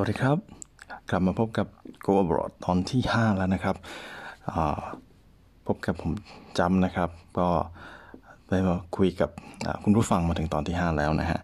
[0.00, 0.38] วัสดีครับ
[1.10, 1.66] กลับมาพบกับ
[2.04, 3.76] Go Abroad ตอนที่ 5 แล้วนะครับ
[5.66, 6.10] พบกับผม
[6.58, 7.48] จำนะครับ ก็
[8.50, 9.30] ได้มาคุยกับ
[9.84, 11.40] คุณผู้ฟังมาถึงตอนที่ 5 แล้วนะฮะ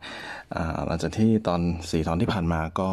[0.86, 2.89] หลังจากที่ตอน 4 ตอนที่ผ่านมาก็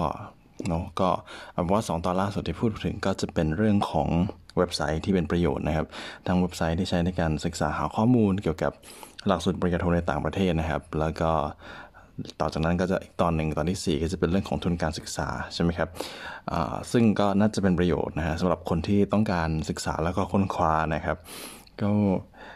[0.68, 1.10] เนาะก็
[1.54, 4.10] เอาว่า 2 ตอนล่าสุดที่พูดถึงก็จะเป็นเรื่องของ
[4.58, 5.88] เว็บไซต์ที่เป็นประโยชน์นะครับ
[6.28, 8.72] ทางเว็บไซต์ที่ใช้ในการศึกษาหาข้อมูลเกี่ยวกับ
[9.28, 11.32] หลักสูตรปริญญาโทในต่างประเทศนะครับ แล้วก็
[12.42, 15.90] ต่อจากนั้นก็จะอีกตอนหนึ่งตอนที่ 4 ก็จะเป็นเรื่องของทุนการศึกษาใช่ไหมครับ
[16.92, 21.18] ซึ่งก็น่าจะเป็นประโยชน์นะฮะสำหรับคนที่ต้องการศึกษาแล้วก็ค้นคว้านะครับ
[21.82, 21.90] ก็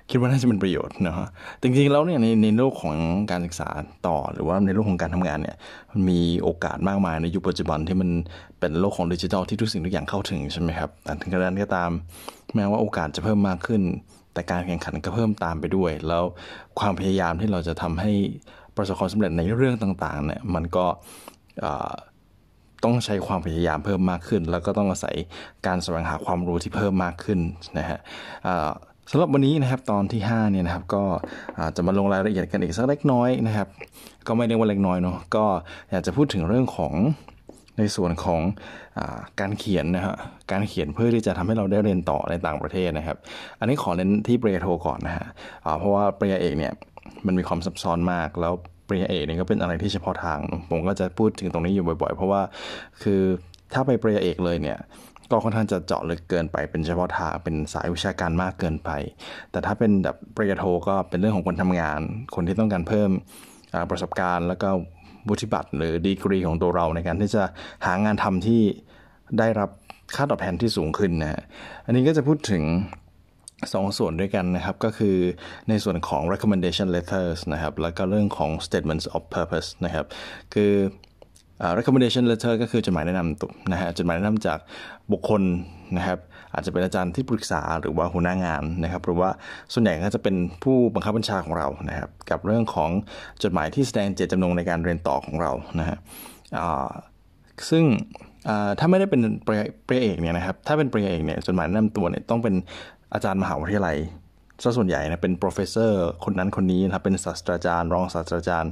[0.09, 1.28] คิดว่าน่าจะเป็นประโยชน์นะฮะ
[1.62, 2.95] จริงๆแล้วเนี่ยในในโลกของ
[3.31, 3.70] การศึกษา
[4.08, 5.56] ต่อหรือว่าในโลกของการทำงานเนี่ย
[5.92, 8.09] มันมีโอกาสมากมายในยุคปัจจุบันที่มัน
[8.59, 11.92] เป็นโลกของดิจิทัลที่ทุกสิ่งทุกอย่างเข้าถึงใช่ไหมครับแต่ถึงกระนั้นก็ตาม
[12.56, 13.81] แม้ว่าโอกาสจะเพิ่มมากขึ้น
[14.34, 16.23] แต่การแข่งขันก็เพิ่มตามไปด้วย แล้ว
[16.80, 18.12] ความพยายามที่เราจะทำให้
[18.78, 20.86] ประสบความสำเร็จในเรื่องต่างๆเนี่ยมันก็
[22.84, 25.16] ต้องใช้ความพยายามเพิ่มมากขึ้น แล้วก็ต้องอาศัย
[25.67, 27.40] การแสวงหาความรู้ที่เพิ่มมากขึ้น
[27.78, 28.00] นะฮะ
[29.12, 31.04] สำหรับวันนี้นะครับตอนที่5เนี่ยนะครับก็
[31.76, 33.67] จะมาลงรายละเอียดกันอีกสักเล็กน้อยนะครับ
[34.28, 35.45] ก็ไม่เรียกว่าเล็กน้อยเนาะก็
[35.92, 36.94] อยากจะพูดถึงเรื่องของ
[37.78, 38.42] ในส่วนของ
[38.98, 39.00] อ
[39.39, 40.16] การเขียนนะฮะ
[40.52, 43.17] การเขียนเพื่อที่จะทำให้เราได้เรียนต่อในต่างประเทศนะครับ
[43.60, 45.26] อันนี้ขอเน้นที่ปริญญาโทก่อนนะฮะ
[45.80, 46.73] เพราะว่าปริญญาเอกเนี่ย
[47.25, 48.53] มันมีความซับซ้อนมาก แล้ว
[48.88, 50.39] ปริญญาเอกเนี่ยก็เป็นอะไรที่เฉพาะทาง
[50.70, 52.42] ผมก็จะพูดถึงตรงนี้อยู่บ่อย ๆ เพราะว่า
[53.02, 53.22] คือ
[53.73, 54.78] ถ้าไปปริญญาเอกเลยเนี่ย
[55.31, 58.89] ก็ค่อนข้างจะเจาะลึกเกินไปเป็นเฉพาะทางเป็นสายวิชาการมากเกินไป
[59.52, 62.00] แต่ถ้าเป็นแบบปริญญาโทก็เป็นเรื่องของคนทำงาน
[62.36, 63.09] คนที่ต้องการเพิ่ม
[63.89, 64.70] ประสบการณ์แล้วก็
[65.30, 67.44] วุฒิบัตรหรือดีกรีของตัวเราในการที่จะ
[67.86, 68.61] หางานทำที่
[69.39, 69.70] ได้รับ
[70.16, 71.42] ค่าตอบแทนที่สูงขึ้นนะ
[71.86, 72.64] อันนี้ก็จะพูดถึง
[73.73, 75.17] สองส่วนด้วยกันนะครับ ก็คือ
[75.70, 80.06] ในส่วนของ recommendation letters นะครับ แล้วก็เรื่องของ statements of purpose นะครับ
[80.53, 80.73] คือ
[81.78, 84.60] recommendation letter ก็คือจดหมายแนะนำนะฮะจดหมายแนะนำจาก
[85.11, 85.42] บุคคล
[85.98, 86.20] นะครับ
[86.54, 89.30] อาจจะเป็นอาจารย์ที่ปรึกษาหรือว่าหัวหน้างานนะครับ หรือว่า
[89.73, 92.89] ส่วนใหญ่ก็จะเป็นผู้บังคับบัญชาของเรานะครับ กับเรื่องของ
[93.43, 95.98] จดหมายที่แสดงเจตจำนงในการเรียนต่อของเรานะฮะ
[97.70, 97.83] ซึ่ง
[98.80, 99.58] ถ้าไม่ได้เป็นปริญ
[99.98, 102.55] ญาเอกเนี่ยนะครับ ถ้าเป็นปริญญาเอกเนี่ยจดหมายแนะนำตัวเนี่ยต้องเป็น
[103.15, 103.98] อาจารย์มหาวิทยาลัย
[104.64, 105.92] ซะส่วนใหญ่นะเป็น professor
[106.26, 108.71] คนนั้นคนนี้นะครับเป็นศาสตราจารย์ รองศาสตราจารย์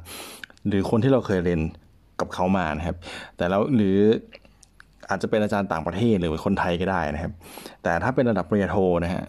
[0.67, 1.61] หรือคนที่เราเคยเรียน
[2.19, 2.97] กับเขามานะครับ
[3.37, 3.97] แต่แล้วหรือ
[5.09, 7.31] อาจจะเป็นอาจารย์ต่างประเทศหรือคนไทยก็ได้นะครับ
[7.83, 9.23] แต่ถ้าเป็นระดับปริญญาโทนะฮะ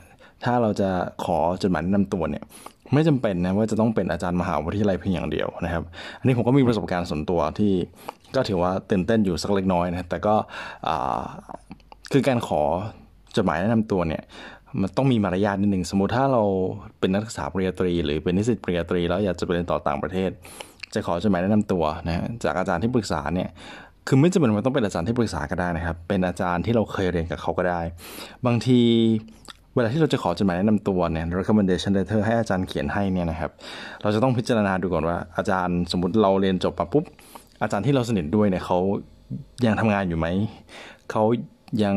[0.45, 0.91] ถ้าเราจะ
[1.25, 2.45] ขอจดหมายแนะนำตัวเนี่ย
[2.95, 5.83] ไม่จำเป็นนะว่าจะต้องเป็นอาจารย์มหาวิทยาลัยเพียงอย่างเดียวนะครับ
[6.19, 7.73] อันนี้ผมก็มีประสบการณ์ส่วนตัวที่
[8.35, 10.35] ก็ถือว่าตื่นเต้นอยู่สักเล็กน้อยนะแต่ก็
[12.13, 12.63] คือการขอ
[13.37, 14.23] จดหมายแนะนำตัวเนี่ย
[14.81, 16.43] มันต้องมีมารยาทนิดหนึ่งสมมติถ้าเรา
[17.01, 20.31] เป็นนักศึกษาปริญญาตรี หรือเป็นนิสิตปริญญาตรี แล้วอยากจะไปเรียนต่อต่างประเทศ
[20.95, 23.49] จะขอจดหมายแนะนำตัวนะจากอาจารย์ที่ปรึกษาเนี่ย
[24.07, 27.81] คือไม่จำเป็นว่าต้องเป็นอาจารย์ที่ปรึกษาก็ได้นะครับ เป็นอาจารย์ที่เราเคยเรียนกับเขาก็ได้
[28.47, 28.81] บางที
[29.75, 33.51] เวลาที่เราจะขอจดหมายแนะนำตัวเนี่ย recommendation letter ให้อาจารย์เขียนให้เนี่ยนะครับ
[34.03, 37.05] เราจะต้องพิจารณาดูก่อนว่าอาจารย์สมมติเราเรียนจบมาปุ๊บ
[37.63, 38.79] อาจารย์ที่เราสนิทด้วยเนี่ยเขา
[39.67, 40.27] ยังทำงานอยู่ไหม
[41.11, 41.25] เขา
[41.85, 41.97] ยัง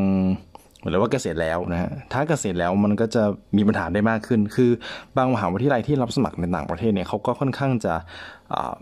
[0.88, 3.22] หรือว่าเกษียณแล้วนะฮะถ้าเกษียณแล้วมันก็จะ
[3.56, 4.70] มีปัญหาได้มากขึ้น คือ
[5.16, 7.94] บางมหาวิทยาลัยที่รับสมัครในต่างประเทศเนี่ยเขาก็ค่อนข้างจะ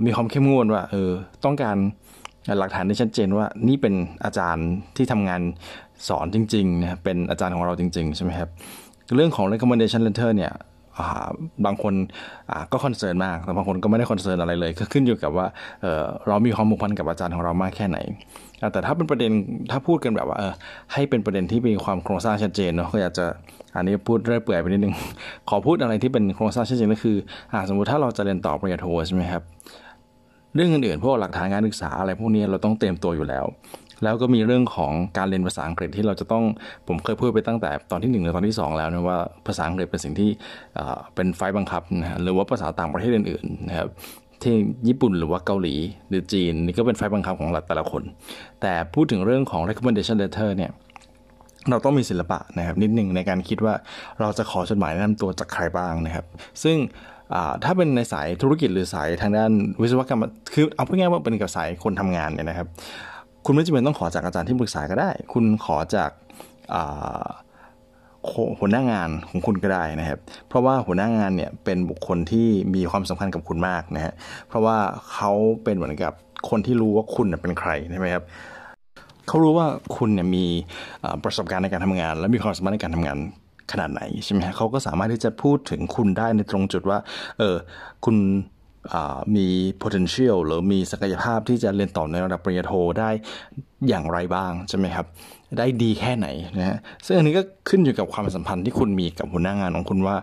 [0.04, 1.10] มีความเข้มงวดว่าเออ
[1.44, 1.76] ต้องการ
[2.58, 5.42] หลักฐานที่ชัดเจนว่านี่เป็นอาจารย์ที่ทำงาน
[6.08, 8.48] สอนจริงๆนะเป็นอาจารย์ของเราจริง ๆ ใช่ไหมครับ
[9.14, 10.52] เรื่องของ recommendation letter เนี่ย
[11.66, 11.94] บางคน
[12.72, 15.46] ก็ concern มาก แต่บางคนก็ไม่ได้ concern อะไรเลย ก็ขึ้นอยู่กับว่า
[15.82, 17.98] เรามีความผูกพันกับอาจารย์ของเรามากแค่ไหน
[18.72, 19.32] แต่ถ้าเป็นประเด็น
[19.70, 20.38] ถ้าพูดกันแบบว่า
[20.92, 23.26] ให้เป็นประเด็นที่มีความโครงสร้างชัดเจนเนาะก็อยากจะ
[23.76, 24.94] อันนี้พูดเรื่อยเปื่อยไปนิดนึง
[25.48, 27.16] ขอพูดอะไรที่เป็นโครงสร้างชัดเจนก็คือ
[27.52, 29.42] สมมุติถ้าเราจะเรียนต่อปริญญาโทใช่ไหมครับ
[30.54, 33.44] เรื่องอื่นๆพวกหลักฐานการศึกษาอะไรพวกนี้เราต้องเตรียมตัวอยู่แล้ว
[34.02, 36.44] แล้วก็มีเรื่องของการเรียนภาษาอังกฤษที่เราจะต้อง
[36.88, 40.30] ผมเคยพูดไปตั้งแต่ตอนที่1หรือตอนที่ 2 แล้วนะว่าภาษาอังกฤษเป็นสิ่งที่
[41.14, 43.88] เป็นไฟบังคับนะหรือว่าภาษาต่างประเทศอื่นๆนะครับ
[44.42, 44.54] ที่
[44.88, 45.74] ญี่ปุ่นหรือว่าเกาหลี
[46.08, 48.02] หรือจีนนี่ก็เป็นไฟบังคับของแต่ละคน
[48.62, 50.70] แต่พูดถึงเรื่องของ recommendation letter เนี่ย
[51.70, 53.74] เราต้องมีศิลปะนะครับนิดหนึ่งในการคิดว่า
[54.20, 56.26] เราจะขอจดหมายแนะนำตัวจากใครบ้างนะครับ
[56.62, 56.76] ซึ่ง
[57.64, 59.52] ถ้าเป็นในสายธุรกิจหรือสายทางด้าน
[59.82, 62.68] วิศวกรรมคือเอาพูดง่ายว่าเป็นกับสายคนทำงานเนี่ยนะครับ
[63.46, 66.10] คุณไม่จำเป็นต้องขอจากอาจารย์ที่ปรึกษาก็ได้ คุณขอจาก
[68.58, 74.14] หัวหน้างานของคุณก็ได้นะครับ เพราะว่าหัวหน้างานเนี่ยเป็นบุคคลที่มีความสำคัญกับคุณมากนะฮะ
[74.48, 74.76] เพราะว่า
[75.12, 75.32] เขา
[75.64, 76.12] เป็นเหมือนกับ
[76.50, 78.24] คนที่รู้ว่าคุณเป็นใครใช่ไหมครับ
[79.28, 79.66] เขารู้ว่า
[79.96, 80.44] คุณเนี่ยมี
[81.24, 83.18] ประสบการณ์ในการทำงาน และมีความสามารถในการทำงาน
[83.72, 86.98] ขนาดไหนใช่ไหมฮะเขาก็สามารถที่จะพูดถึงคุณได้ในตรงจุดว่า
[87.38, 87.56] เออ
[88.04, 88.16] คุณ
[89.36, 89.46] มี
[89.82, 93.10] potential หรือมีศักยภาพที่จะเรียนต่อในระดับปริญญาโทได้
[93.88, 95.06] อย่างไรบ้างใช่ไหมครับ
[95.58, 96.26] ได้ดีแค่ไหน
[96.58, 100.16] นะฮะซึ่งอันนี้ก็ขึ้นอยู่กับความสัมพันธ์ที่คุณมีกับหัวหน้างานของคุณว่า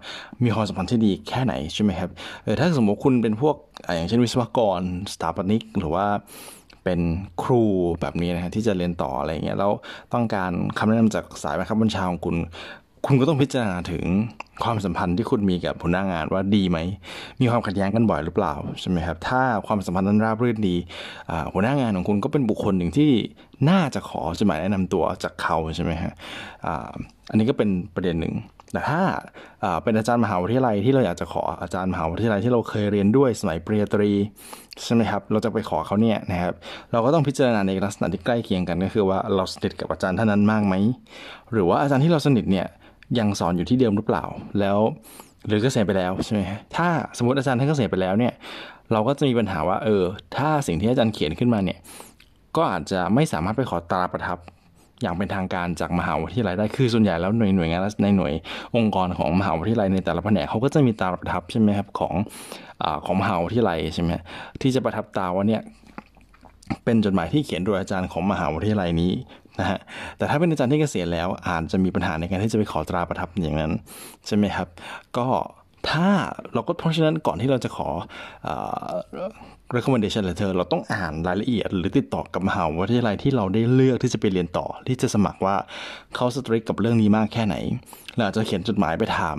[0.44, 2.10] มีความสัมพันธ์ที่ดีแค่ไหนใช่ไหมครับ
[2.44, 3.56] เออถ้าสมมติคุณเป็นพวก
[3.96, 4.82] อย่างเช่นวิศวกร
[5.14, 6.06] สถาปนิกหรือว่า
[6.84, 7.00] เป็น
[7.44, 7.64] ครู
[8.02, 9.72] แบบนี้นะฮะที่จะเรียนต่ออะไรเงี้ยแล้ว
[10.14, 12.36] ต้องการคำแนะนำจากสายบังคับบัญชาของคุณ
[13.08, 14.06] คุณก็ต้องพิจารณาถึง
[14.64, 16.78] ความสัมพันธ์ที่คุณมีกับหัวหน้างานว่าดีไหม
[17.42, 20.76] มีความขัดแย้งกันบ่อยหรือเปล่าใช่ไหมครับ ถ้าความสัมพันธ์นั้นราบรื่นดี
[21.54, 23.12] หัวหน้างานของคุณก็เป็นบุคคลหนึ่งที่
[23.70, 26.14] น่าจะขอจดหมายแนะนำตัวจากเขาใช่ไหมฮะ
[27.30, 28.34] อันนี้ก็เป็นประเด็นหนึ่ง
[28.72, 29.02] แต่ถ้า
[29.84, 34.12] เป็นอาจารย์มหาวิทยาลัยที่เราอยากจะขออาจารย์มหาวิทยาลัยที่เราเคยเรียนด้วยสมัยปริญญาตรี
[34.84, 36.54] ใช่ไหมครับ เราจะไปขอเขาเนี่ยนะครับ
[36.92, 40.76] เราก็ต้องพิจารณาในลักษณะที่ใกล้เคียงกันก็คือว่าเราสนิทกับอาจารย์ท่านนั้นมากไหม
[41.52, 42.68] หรือว่าอาจารย์ที่เราสนิทเนี่ย
[43.20, 44.24] ยังสอนอยู่ที่เดิมหรือเปล่า
[44.60, 44.80] แล้ว
[45.48, 46.42] หรือเกษียณไปแล้วใช่ไหม
[46.76, 48.34] ถ้าสมมติอาจารย์ท่านเกษียณไปแล้วเนี่ย
[48.92, 50.04] เราก็จะมีปัญหาว่าเออ
[50.38, 51.80] ถ้าสิ่งที่อาจารย์เขียนขึ้นมาเนี่ย
[52.56, 54.38] ก็อาจจะไม่สามารถไปขอตราประทับ
[55.02, 58.34] อย่างเป็นทางการจากมหาวิทยาลัยได้ คือส่วนใหญ่แล้วหน่วยหน่วยงานในหน่วย
[58.76, 62.14] องค์กรของมหาวิทยาลัยในแต่ละแผนกเขาก็จะมีตาประทับใช่ไหมครับของ
[62.84, 64.12] อของมหาวิทยาลัยใช่ไหม
[64.62, 65.62] ที่จะประทับตาว่าเนี่ย
[66.84, 69.12] เป็นจดหมายที่เขียนโดยอาจารย์ของมหาวิทยาลัยนี้
[69.60, 69.80] นะฮะ
[70.18, 73.72] แต่ถ้าเป็นอาจารย์ที่เกษียณแล้วอาจจะมีปัญหาในการที่จะไปขอตราประทับอย่างนั้น
[74.28, 74.68] ใช่ไหมครับ
[75.18, 75.28] ก็
[75.90, 76.08] ถ้า
[76.54, 77.88] เราก็เพราะฉะนั้นก่อนที่เราจะขอ
[79.76, 85.56] recommendation letter เราต้องอ่านรายละเอียด หรือติดต่อกับมหาวิทยาลัยที่เราได้เลือกที่จะไปเรียนต่อ ที่จะสมัครว่า
[86.16, 87.56] เขาสตริกกับเรื่องนี้มากแค่ไหน
[88.16, 89.38] เราจะเขียนจดหมายไปถาม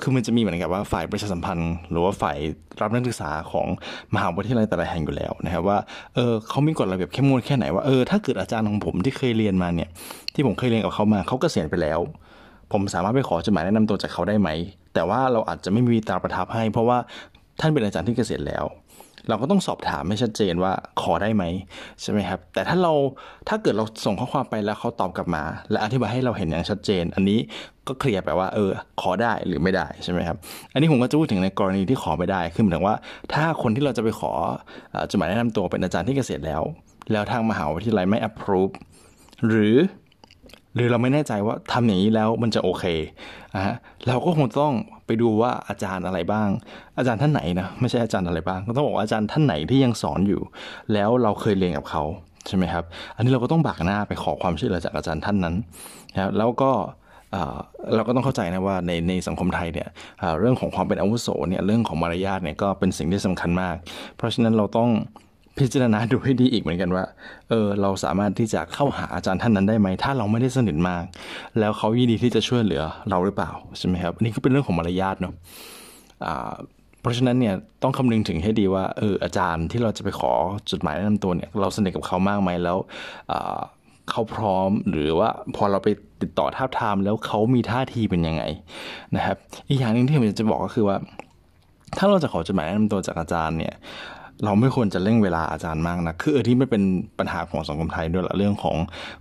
[0.00, 2.38] คือมันจะมีเหมือนกับว่าฝ่ายประชาสัมพันธ์ หรือว่าฝ่าย
[2.80, 3.66] รับนักศึกษาของ
[4.14, 5.78] มหาวิทยาลัยแต่ละแห่งอยู่แล้วนะครับว่า
[6.14, 9.88] เออเขามีกฎระเบียบเข้มงวดแค่ไหนว่าเออถ้าเกิดอาจารย์ของผมที่เคยเรียนมาเนี่ย
[10.34, 11.98] ที่ผมเคยเรียนกับเขามาเขาก็เกษียณไปแล้ว
[12.72, 14.48] ผมสามารถไปขอจดหมายแนะนำตัวจากเขาได้ไหม
[14.94, 16.98] แต่ว่าเราอาจจะไม่มีตราประทับให้ เพราะว่า
[17.60, 18.64] ท่านเป็นอาจารย์ที่เกษียณแล้ว
[19.28, 20.72] เราก็ต้องสอบถามให้ชัดเจนว่า
[21.02, 21.44] ขอได้ไหม
[22.02, 22.92] ใช่ไหมครับ แต่ถ้าเรา
[23.48, 27.38] ถ้าเกิดเราส่งข้อความไปแล้วเขาตอบกลับมา และอธิบายให้เราเห็นอย่างชัดเจน อันนี้
[27.88, 28.70] ก็เคลียร์ไปว่าเออ
[29.00, 30.36] ขอได้หรือไม่ได้ใช่ไหมครับ
[30.72, 32.96] อันนี้ผมก็จะพูดถึงในกรณีที่ขอไม่ได้คือหมายถึงว่า
[33.34, 34.32] ถ้าคนที่เราจะไปขอ
[35.10, 36.62] จดหมายแนะนำตัวเป็นอาจารย์ที่เกษียณแล้ว
[37.12, 38.72] แล้วทางมหาวิทยาลัยไม่ approve
[39.48, 39.76] หรือ
[40.74, 42.84] หรือเราไม่แน่ใจว่าทำอย่างนี้แล้วมันจะโอเค
[43.56, 43.76] นะฮะ
[44.06, 44.74] เราก็คงต้อง
[45.06, 46.48] ไปดูว่าอาจารย์อะไรบ้าง
[46.98, 50.40] อาจารย์ท่านไหนนะไม่ใช่อาจารย์อะไรบ้างก็ต้องบอกว่าอาจารย์ท่านไหนที่ยังสอนอยู่
[50.92, 52.02] แล้วเราเคยเรียนกับเขา
[52.48, 52.84] ใช่ไหมครับ
[53.16, 55.54] อันนี้เราก็ต้องบากหน้าไปขอความช่วยเหลือจากอาจารย์ท่านนั้น
[56.12, 56.70] นะแล้วก็
[57.94, 59.88] เราก็ต้องเข้าใจนะว่าในในสังคมไทยเนี่ย
[60.40, 63.76] เรื่องของความเป็นอาวุโสเนี่ยเรื่องของมารยาทเนี่ยก็เป็นสิ่งที่สำคัญมาก
[64.16, 64.90] เพราะฉะนั้นเราต้อง
[65.58, 67.04] พิจารณาดูให้ดีอีกเหมือนกันว่า
[67.48, 71.04] เออ เราสามารถที่จะเข้าหาอาจารย์ท่านนั้นได้ไหม ถ้าเราไม่ได้สนิทมาก
[71.58, 75.34] แล้วเขายินดีที่จะช่วยเหลือเราหรือเปล่าใช่ไหมครับ อันนี้ก็เป็นเรื่องของมารยาทเนาะ
[77.00, 80.32] เพราะฉะนั้นเนี่ยต้องคำนึงถึงให้ดีว่า เออ อาจารย์ที่เราจะไปขอ
[80.70, 82.76] จดหมายแนะนำตัวเนี่ย เราสนิทกับเขามากไหมแล้ว
[84.10, 85.88] เขาพร้อมหรือว่าพอเราไป
[86.22, 88.42] ติดต่อท้าทามแล้วเขามีท่าทีเป็นยังไง
[89.16, 89.36] นะครับ
[89.68, 90.96] อีกอย่างหนึ่งที่ผมจะบอกก็คือว่า
[91.98, 93.74] ถ้าเราจะขอจดหมายแนะนำตัวจากอาจารย์เนี่ย
[94.44, 96.82] เราไม่ควรจะเร่งเวลาอาจารย์มากนะคือที่ไม่เป็น
[97.18, 98.76] ปัญหาของสังคมไทยด้วยละเรื่องของ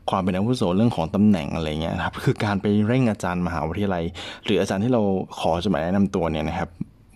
[0.10, 4.04] ความเป็นอาวุโสเรื่องของตำแหน่งอะไรเงี้ยครับคือการไปเร่งอาจารย์มหาวิทยาลัย
[4.46, 5.02] หรืออาจารย์ที่เรา
[5.40, 6.70] ขอจดหมายแนะนำตัวเนี่ยนะครับ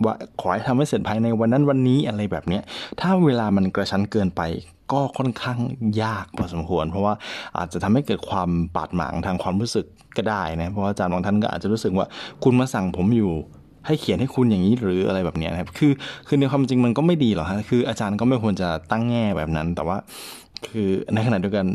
[0.06, 2.64] ว่าขอให้ทำให้เสร็จภายในวันนั้นวันนี้อะไรแบบเนี้ย
[3.00, 4.42] ถ้าเวลามันกระชั้นเกินไป
[4.92, 5.60] ก็ค่อนข้าง
[6.04, 7.14] ยากพอสมควร เพราะว่า
[7.58, 9.86] อาจจะทำให้เกิดความบาดหมางทางความรู้สึก
[10.18, 12.06] ก็ได้นะเพราะว่าอาจารย์บางท่านก็อาจจะรู้สึกว่า
[12.44, 13.32] คุณมาสั่งผมอยู่
[13.86, 15.92] ให้เขียนให้คุณอย่างนี้หรืออะไรแบบนี้นะครับ คือ
[16.28, 19.98] คือในความจริงมันก็ไม่ดีหรอกฮะคืออาจารย์ก็ไม่ควรจะตั้งแง่แบบนั้น แต่ว่า
[20.68, 21.66] คือในขณะเดียวกัน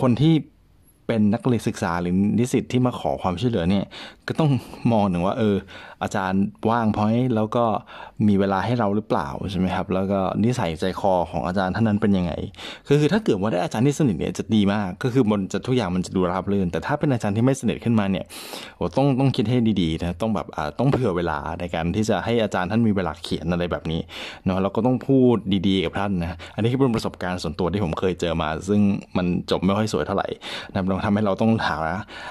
[0.00, 0.34] คนที่
[1.06, 3.84] เป็นนักเรียนศึกษาหรือนิสิตที่มาขอความช่วยเหลือเนี่ย
[4.28, 4.50] ก็ต้อง
[4.92, 5.56] มองถึงว่าเออ
[6.02, 7.64] อาจารย์ว่างพอยแล้วก็
[8.28, 12.32] มีเวลาให้เราหรือเปล่าใช่ไหมครับ แล้วก็นิสัยใจคอของอาจารย์ท่านนั้นเป็นยังไง
[12.86, 18.24] คือคือถ้าเกิดว่าได้อาจารย์ที่สนิทเนี่ยจะดีมาก ก็คือมันจะทุกอย่างมันจะดูราบรื่น แต่ถ้าเป็นอาจารย์ที่ไม่สนิทขึ้นมาเนี่ย
[18.76, 24.00] โอ้ต้องต้องคิดให้ดีๆนะต้องแบบอ่าต้องเผื่อเวลาในการที่จะให้อาจารย์ท่านมีเวลาเขียนอะไรแบบนี้
[24.44, 25.36] เนาะเราก็ต้องพูด
[25.68, 28.80] ดีๆกับท่านนะอันนี้คือเป็นประสบการณ์ส่วนตัวที่ผมเคยเจอมา ซึ่ง
[29.16, 30.28] มันจบไม่ค่อยสวยเท่าไหร่
[30.72, 31.76] นะลองทำให้เราต้องหา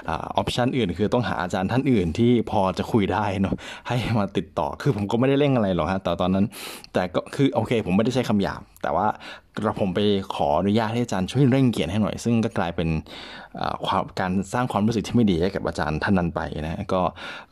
[0.10, 3.56] ออปชันอื่น คือต้องหาอาจารย์ท่านอื่นที่พอจะคุยได้เนาะ
[3.88, 6.46] ให้มาติดต่อคือผมก็ไม่ได้เร่งอะไรหรอกฮะแต่ตอนนั้น
[6.94, 9.08] แต่ก็คือโอเค ผมไม่ได้ใช้คำหยาบ แต่ว่า
[9.64, 10.00] เราผมไป
[10.36, 12.90] ขออนุญาตให้อาจารย์ช่วยเร่งเขียนให้หน่อย ซึ่งก็กลายเป็น
[13.86, 17.02] ความการสร้างความรู้สึกที่ไม่ดีให้กับอาจารย์ท่านนั้นไปนะก็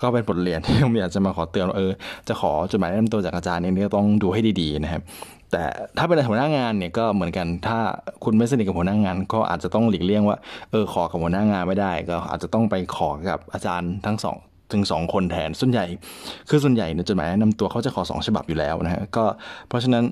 [0.01, 1.91] ก็เป็นบทเรียนที่ผมอยากจะมาขอเตือนเออ
[2.27, 5.01] จะขอจดหมายแนะนำตัวจากอาจารย์เนี่ยต้องดูให้ดีๆนะครับ
[5.53, 5.65] แต่
[5.97, 7.79] ถ้าเป็นหัวหน้างานเนี่ยก็เหมือนกันถ้า
[8.23, 10.37] คุณไม่สนิทกับหัวหน้างาน ก็อาจจะต้องหลีกเลี่ยงว่า
[10.71, 14.37] เออขอกับหัวหน้างานไม่ได้ ก็อาจจะต้องไปขอกับอาจารย์ทั้งสอง
[14.73, 15.85] ถึง 2 คนแทนส่วนใหญ่
[16.49, 19.25] คือส่วนใหญ่ในจดหมายแนะนำตัวเขาจะขอ 2 ฉบับอยู่แล้วนะฮะก็
[19.67, 20.03] เพราะฉะนั้น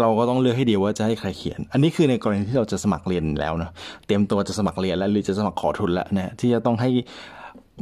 [0.00, 3.70] เราก็ต้องเลือกให้ดีว่าจะให้ใครเขียน อันนี้คือในกรณีที่เราจะสมัครเรียนแล้วเนาะ
[4.06, 6.90] เตรียมตัวจะสมัครเรียนแล้วหรือจะสมัครขอทุนแล้วนะที่จะต้องให้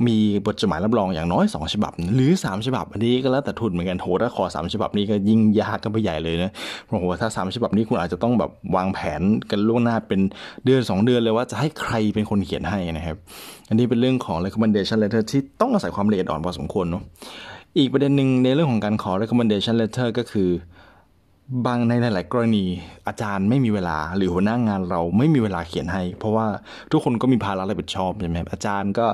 [0.06, 6.50] มีบทจดหมายรับรองอย่างน้อย 2 ฉบับ หรือ 3 ฉบับอันนี้ก็แล้วแต่ทุนเหมือนกันโหถ้าขอ 3 ฉบับนี้ก็ยิ่งยากกันไปใหญ่เลยนะ
[6.88, 10.20] โอ้โหถ้า 3 ฉบับนี้คุณอาจจะต้องแบบวางแผนกันล่วงหน้าเป็น
[10.64, 13.16] เดือน 2 เดือนเลยว่าจะให้ใครเป็นคนเขียนให้นะครับ
[13.68, 17.02] อันนี้เป็นเรื่องของ recommendation letter ที่ต้องอาศัยความละเอียดอ่อนพอสมควรเนาะ
[17.78, 20.50] อีกประเด็นหนึ่งในเรื่องของการขอ recommendation letter ก็คือ
[21.66, 22.64] บางในหลาย ๆ กรณี
[23.06, 26.46] อาจารย์ไม่มีเวลาหรือหัวหน้างานเราไม่มีเวลาเขียนให้ เพราะว่า
[26.92, 29.06] ทุกคนก็มีภาระรับผิดชอบใช่ไหมอาจารย์ก็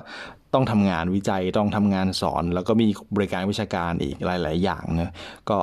[0.54, 5.12] ต้องทำงานวิจัยต้องทำงานสอน แล้วก็มีบริการวิชาการอีกหลาย ๆ อย่างนะ
[5.50, 5.58] ก็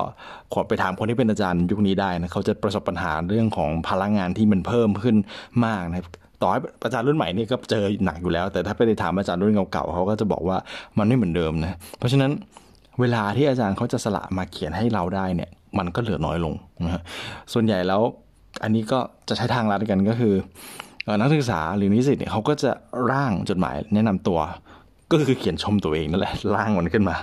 [0.52, 5.16] ขอไปถามคนที่เป็นอาจารย์ยุคนี้ได้นะเขาจะประสบปัญหาเรื่องของพลังงานที่มันเพิ่มขึ้น
[5.64, 6.04] มากนะ
[6.42, 10.56] ต่อให้อาจารย์รุ่นใหม่นี่ก็เจอหนักอยู่แล้ว แต่ถ้าไปถามอาจารย์รุ่นเก่าๆเขาก็จะบอกว่า
[10.98, 12.30] มันไม่เหมือนเดิมนะเพราะฉะนั้น
[13.00, 17.02] เวลาที่อาจารย์เขาจะสละมาเขียนให้เราได้เนี่ย มันก็เหลือน้อยลงนะฮะ
[17.52, 18.00] ส่วนใหญ่แล้ว
[18.62, 20.34] อันนี้ก็จะใช้ทางลัดกันก็คือ
[21.20, 22.70] นักศึกษาหรือนิสิตเนี่ยเขาก็จะ
[23.10, 24.40] ร่างจดหมายแนะนำตัว
[25.12, 27.16] ก็คือเขียนชมตัวเองนั่นแหละร่างมันขึ้นมา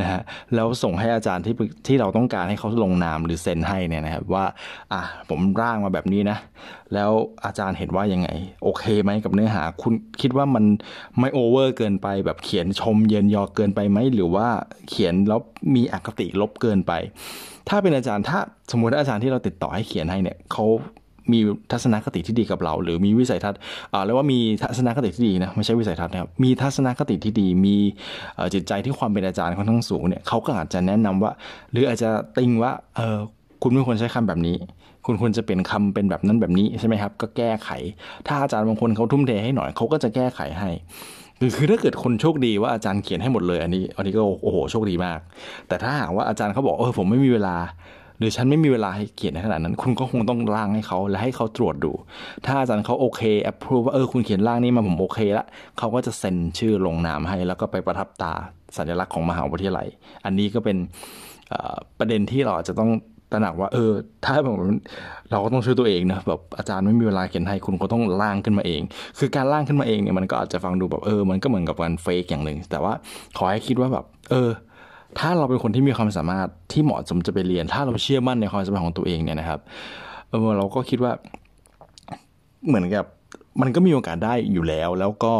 [0.00, 0.20] นะฮะ
[0.54, 1.54] แล้วส่งให้อาจารย์ที่
[1.86, 4.44] ที่เราต้องการให้เขาลงนามหรือเซ็นให้เนี่ยนะครับว่า
[4.92, 6.38] อะผมร่างมาแบบนี้นะ
[6.94, 7.10] แล้ว
[7.44, 8.28] อาจารย์เห็นว่ายังไง
[8.62, 10.64] โอเคไหมกับเนื้อหา คุณคิดว่ามัน
[11.20, 14.48] ไม่โอเวอร์เกินไป แบบเขียนชมเยินยอเกินไปไหมหรือว่า
[14.88, 15.40] เขียนแล้ว
[15.74, 16.92] มีอคติลบเกินไป
[17.68, 18.38] ถ้าเป็นอาจารย์ถ้า
[18.70, 20.66] สมมติอาจารย์ที่เราติดต่อให้เขียนให้เนี่ยเขา
[21.32, 21.38] มี
[21.72, 23.58] ทัศนคติที่ดีกับเรา หรือมีวิสัยทัศน์
[24.04, 27.76] เรียกว่ามีทัศนคติที่ดีนะไม่ใช่วิสัยทัศน์นะครับมีทัศนคติที่ดี มี
[28.54, 31.32] จิตใจที่ความเป็นอาจารย์ค่อนข้างสูงเนี่ยเขาก็อาจจะแนะนำว่า
[31.72, 33.18] หรืออาจจะติงว่าเออ
[33.62, 34.56] คุณไม่ควรใช้คำแบบนี้
[35.06, 37.70] คุณควรจะเป็นคำเป็นแบบนั้นแบบนี้ใช่ไหมครับ ก็แก้ไข
[38.26, 40.70] ถ้าอาจารย์บางคนเขาทุ่มเทให้หน่อยเขาก็จะแก้ไขให้
[41.40, 45.18] คือคือถ้าเกิดคนโชคดีว่าอาจารย์เขียนให้หมดเลย อันนี้ อันนี้ก็โอ้โหโชคดีมาก
[45.68, 47.56] แต่ถ้าหากว่าอาจารย์เขาบอกเออผมไม่มีเวลา
[48.18, 51.92] หรือฉันไม่มีเวลาให้เขียนในขนาดนั้น คุณก็คงต้องร่างให้เขาและให้เขาตรวจดู
[52.46, 55.46] ถ้าอาจารย์เขาโอเคแอปพรูว่าเออคุณเขียนร่างนี้มาผมโอเคละ
[55.78, 58.32] เขาก็จะเซ็นชื่อลงนามให้ แล้วก็ไปประทับตา
[58.76, 59.86] สัญลักษณ์ของมหาวิทยาลัย
[60.24, 60.76] อันนี้ก็เป็น
[61.98, 62.90] ประเด็นที่เราจะต้อง
[63.32, 63.92] ตระหนักว่าเออ
[64.24, 64.56] ถ้าแบบ
[65.30, 68.82] เราก็ต้องช่วยตัวเองนะแบบอาจารย์ไม่มีเวลาเขียนให้คุณก็ต้องร่างขึ้นมาเอง
[69.18, 72.92] คือการร่างขึ้นมาเองเนี่ยมันก็อาจจะฟังดูแบบเออ มันก็เหมือนกับการเฟกอย่างหนึ่งแต่ว่า
[73.38, 74.48] ขอให้คิดว่าแบบ เออ
[75.18, 79.60] ถ้าเราเป็นคนที่มีความสามารถที่เหมาะสมจะไปเรียน ถ้าเราเชื่อมั่นในความสามารถของตัวเองเนี่ยนะครับ
[80.30, 81.12] เออเราก็คิดว่า
[82.68, 83.04] เหมือนกับ
[83.60, 85.34] มันก็มีโอกาสได้อยู่แล้ว แล้วก็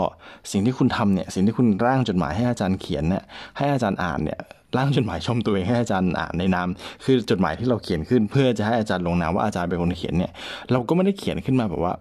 [0.52, 3.24] สิ่งที่คุณทำเนี่ยสิ่งที่คุณร่างจดหมายให้อาจารย์เขียนเนี่ย
[3.56, 4.38] ให้อาจารย์อ่านเนี่ย
[4.76, 6.68] ร่างจดหมายชมตัวเองให้อาจารย์อ่านในนาม
[7.04, 10.32] คือจดหมายที่เราเขียนขึ้น เพื่อจะให้อาจารย์ลงนามว่าอาจารย์เป็นคนเขียนเนี่ย
[10.72, 11.94] เราก็ไม่ได้เขียนขึ้นมาแบบว่า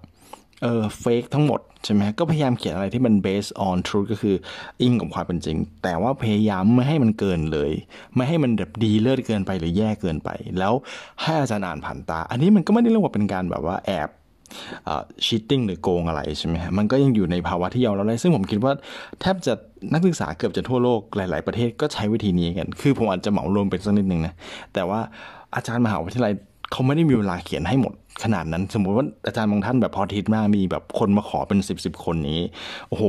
[0.63, 4.35] เออเฟกทั้งหมดใช่ไหมก็พยายามเขียนอะไรที่มัน based on truth ก็คือ
[4.81, 7.71] อิงกับความเป็นจริง แต่ว่าพยายามไม่ให้มันเกินเลย
[8.15, 10.73] ไม่ให้มันแบบดีเลิศเกินไปหรือแย่เกินไป แล้ว
[11.21, 14.09] ให้อาจารย์อ่านผ่านตา อันนี้มันก็ไม่ได้เรียกว่าเป็นการแบบว่าแอบ
[15.25, 18.73] ชีตติ้งหรือโกงอะไรใช่ไหมมันก็ยังอยู่ในภาวะที่ยอมรับได้ซึ่งผมคิดว่า
[19.21, 19.53] แทบจะ
[19.93, 24.33] นักศึกษาเกือบจะทั่วโลกหลาย ๆ ประเทศก็ใช้วิธีนี้กัน คือผมอาจจะเหมารวมเป็นสักนิดนึงนะ
[24.73, 24.99] แต่ว่า
[25.55, 26.33] อาจารย์มหาวิทยาลัย
[26.71, 27.93] เขาไม่ได้มีเวลาเขียนให้หมด
[28.23, 32.41] ขนาดนั้น สมมุติว่าอาจารย์บางท่านแบบพอทิศมากมีแบบคนมาขอเป็นสิบสิบคนนี้
[32.89, 33.03] โอ้โห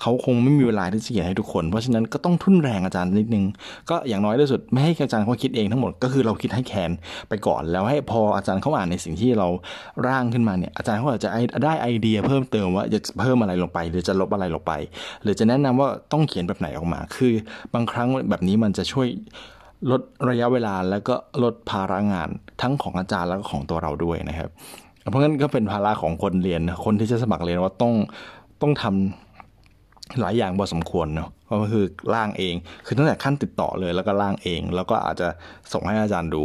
[0.00, 3.44] เขาคงไม่มีเวลาที่จะเขียนให้ทุกคน เพราะฉะนั้นก็ต้องทุ่นแรงอาจารย์นิดนึง
[3.90, 6.90] ก็อย่างน้อยที่สุดไม่ให้อาจารย์เขาคิดเองทั้งหมดก็คือเราคิดให้แคน
[7.28, 9.48] ไปก่อน แล้วให้พออาจารย์เขาอ่านในสิ่งที่เรา
[10.06, 11.30] ร่างขึ้นมาเนี่ยอาจารย์เขาอาจจะ
[11.64, 14.72] ได้ไอเดียเพิ่มเติมว่าจะเพิ่มอะไรลงไป หรือจะลบอะไรลงไป
[15.22, 17.32] หรือจะแนะนำว่าต้องเขียนแบบไหนออกมา คือ
[17.74, 19.08] บางครั้งแบบนี้มันจะช่วย
[19.90, 22.28] ลดระยะเวลาแล้วก็ลดภาระงาน
[22.62, 24.48] ทั้งของอาจารย์แล้วก็ของตัวเราด้วยนะครับ
[25.10, 27.94] เพราะงั้นก็เป็นภาระของคนเรียนคนที่จะสมัครเรียนว่าต้อง
[28.62, 31.28] ต้องทำหลายอย่างพอสมควรเนาะ
[31.62, 31.84] ก็คือ
[32.14, 32.54] ร่างเอง
[32.86, 35.28] คือตั้งแต่ขั้นติดต่อเลยแล้วก็ร่างเอง แล้วก็อาจจะ
[35.72, 36.44] ส่งให้อาจารย์ดู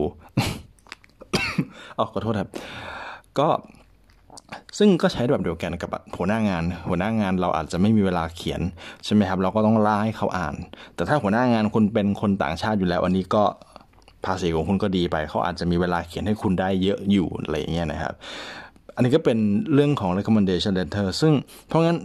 [1.98, 2.50] อ๋อขอโทษครับ
[3.40, 3.48] ก็
[4.78, 8.62] ซึ่งก็ใช้แบบเดียวกันกับหัวหน้างาน หัวหน้างานเราอาจจะไม่มีเวลาเขียน
[9.06, 10.56] ใช่ไหมครับเราก็ต้องล่าให้เขาอ่าน
[10.96, 13.44] แต่ถ้าหัวหน้างานคุณเป็นคนต่างชาติอยู่แล้ว อันนี้ก็
[14.26, 18.14] ภาษีของคุณก็ดีไป เขาอาจจะมีเวลาเขียนให้คุณได้เยอะอยู่อะไรอย่างเงี้ยนะครับ
[18.96, 19.38] อันนี้ก็เป็น
[19.74, 21.34] เรื่องของ recommendation letter ซึ่ง
[21.68, 21.98] เพราะงั้น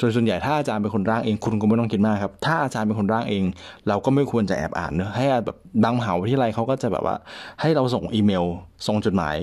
[0.00, 3.44] ส่วนส่วนใหญ่ถ้าอาจารย์เป็นคนร่างเองคุณก็ไม่ต้องคิดมากครับ ถ้าอาจารย์เป็นคนร่างเอง
[3.88, 7.16] เราก็ไม่ควรจะแอบอ่านเนอะให้แบบบางมหาวิทยาลัยเขาก็จะแบบว่า
[7.60, 8.44] ให้เราส่งอีเมล
[8.86, 9.36] ส่งจดหมาย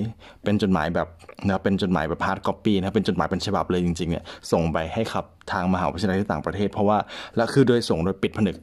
[0.44, 1.08] เป็นจดหมายแบบ
[1.48, 6.98] นะเป็นจดหมายแบบ hard copy นะเป็นจดหมายเป็นฉบับเลยจริงๆเนี่ยส่งไปให้กับทางมหาวิทยาลัยที่ต่างประเทศ เพราะว่า
[7.38, 8.58] และคือโดยส่งโดยปิดผนึก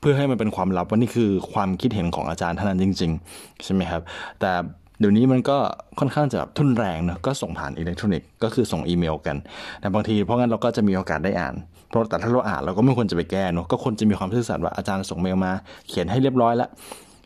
[0.00, 4.02] เพื่อให้มันเป็นความลับว่านี่คือความคิดเห็นของอาจารย์เท่านั้นจริง ๆ ใช่ไหมครับ
[4.40, 4.52] แต่
[4.98, 5.58] เดี๋ยวนี้มันก็
[5.98, 9.36] ค่อนข้างจะทุ่นแรงเนาะก็ส่งผ่านอิเล็กทรอนิกส์ก็คือส่งอีเมลกัน
[9.80, 11.54] แต่บางทีเพราะงั้นเราก็จะมีโอกาสได้อ่าน
[11.90, 15.52] เพราะแต่ถ้าเราอ่านเราก็ไม่ควรจะไปแก้เนาะก็ควรจะมีความซื่อสัตย์ว่าอาจารย์ส่งเมลมา
[15.88, 16.70] เขียนให้เรียบร้อยแล้ว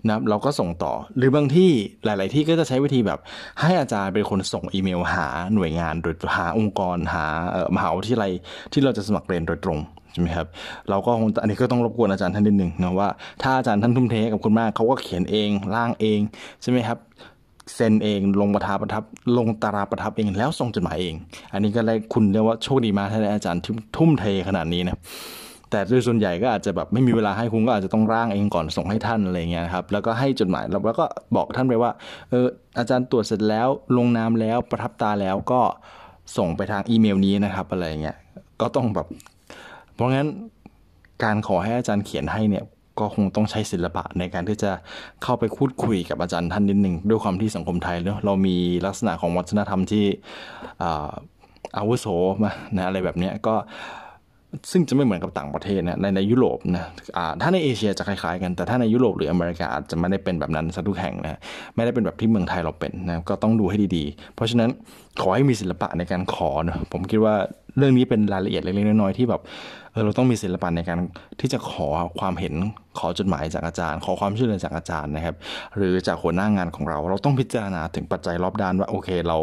[0.09, 1.71] นะเราก็ส่งต่อหรือบางที
[2.05, 3.19] หลาย ๆ ที่ก็จะใช้วิธีแบบ
[3.61, 8.33] ให้อาจารย์เป็นคนส่งอีเมลหาหน่วยงานโดยหาองค์กรหาเออมหาวิทยาลัย
[8.73, 9.79] ที่เราจะสมัครเรียนโดยตรง
[10.13, 10.47] ใช่ไหมครับ
[10.91, 13.09] เราก็คงอันนี้ก็ต้องรบกวนอาจารย์ท่านนิดหนึ่งนะว่า
[13.43, 16.21] ถ้าอาจารย์ท่านทุ่มเทกับคุณมากเขาก็เขียนเองร่างเอง
[16.63, 16.99] ใช่ไหมครับ
[17.75, 19.03] เซ็นเองลงประทับประทับ
[19.39, 21.15] ลงตาราประทับเองแล้วส่งจดหมายเอง
[21.53, 23.63] อันนี้ก็ได้คุณเรียกว่าโชคดีมากถ้าได้อาจารย์
[23.97, 24.99] ทุ่มเทขนาดนี้นะ
[25.71, 31.05] แต่โดยส่วนใหญ่ก็อาจจะแบบไม่มีเวลาให้คุณก็อาจจะต้องร่างเองก่อนส่งให้ท่านอะไรเงี้ยครับแล้วก็ให้จดหมายแล้วก็
[31.37, 31.91] บอกท่านไปว่า
[32.31, 32.47] เออ
[32.79, 35.61] อาจารย์ตรวจเสร็จแล้วลงนามแล้วประทับตาแล้วก็
[36.37, 38.17] ส่งไปทางอีเมลนี้นะครับอะไรเงี้ย
[38.61, 39.07] ก็ต้องแบบ
[39.95, 40.29] เพราะงั้น
[41.25, 42.65] การขอให้อาจารย์เขียนให้เนี่ย
[43.01, 44.71] ก็คงต้องใช้ศิลปะในการที่จะ
[45.23, 50.05] เข้าไปพูดคุยกับอาจารย์ท่านนิดหนึ่งด้วยความที่สังคมไทยเนาะเรามีลักษณะของวัฒนธรรมที่
[51.77, 52.07] อาวุโส
[52.43, 53.55] มานะอะไรแบบเนี้ยก็
[54.71, 56.85] ซึ่งจะไม่เหมือนกับต่างประเทศนะในในยุโรปนะ
[57.41, 61.39] ถ้าในเอเชียจะคล้ายๆกันแต่ถ้าในยุโรปหรืออเมริกาอาจจะไม่ได้เป็นแบบนั้นซะทุกแห่งนะ
[61.75, 64.71] ไม่ได้เป็นแบบที่เมืองไทยเราเป็นนะก็ต้องดูให้ดีๆ เพราะฉะนั้น
[65.21, 67.35] ขอให้มีศิลปะในการขอนะผมคิดว่า
[67.77, 69.43] เรื่องนี้เป็นรายละเอียดเล็กๆน้อยๆที่แบบ
[69.93, 70.99] เออเราต้องมีศิลปะในการ
[71.41, 71.87] ที่จะขอ
[72.21, 72.55] ความเห็น
[72.99, 75.35] ขอจดหมายจากอาจารย์ ขอความช่วยเหลือจากอาจารย์นะครับ
[75.77, 79.39] หรือจากหัวหน้างานของเรา เราต้องพิจารณาถึงปัจจัยรอบด้านว่าโอเค เรา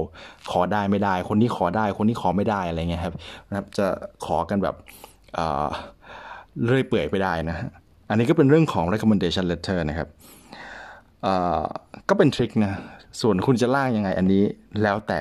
[0.51, 3.15] ขอได้ไม่ได้ คนที่ขอได้คนที่ขอไม่ได้อะไรเงี้ยครับ
[3.49, 3.85] นะครับจะ
[4.25, 4.75] ขอกันแบบ
[6.65, 7.57] เรื่อยเปื่อยไปได้นะ
[8.09, 10.09] อันนี้ก็เป็นเรื่องของ recommendation letter นะครับ
[12.09, 12.73] ก็เป็นทริคนะ
[13.21, 14.43] ส่วนคุณจะล่างยังไงอันนี้
[14.83, 15.19] แล้วแต่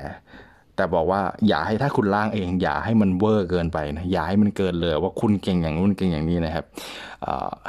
[0.76, 6.64] แต่บอกว่าอย่าให้ถ้าคุณล่างเอง อย่าให้มันเวอร์เกินไปนะอย่าให้มันเกินเลยว่าคุณเก่งอย่างนู้นเก่งอย่างนี้นะครับ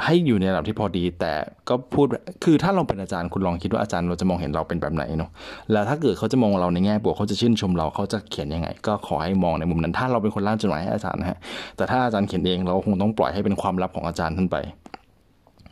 [0.04, 1.32] ให้อยู่ในระดับที่พอดี แต่
[1.68, 2.06] ก็พูด
[2.44, 5.30] คือถ้าเราเป็นอาจารย์คุณลองคิดว่าอาจารย์เราจะมองเห็นเราเป็นแบบไหนเนาะ
[5.72, 11.38] แล้วถ้าเกิดเขาจะมองเราในแง่บวกเขาจะชื่นชมเราเขาจะเขียนยังไง ก็ขอให้มองในมุมนั้น ถ้าเราเป็นคนล่างจดหมายให้อาจารย์นะฮะ
[11.76, 14.58] แต่ถ้าอาจารย์เขียนเองเราคงต้องปล่อยให้เป็นความลับของอาจารย์ท่านไป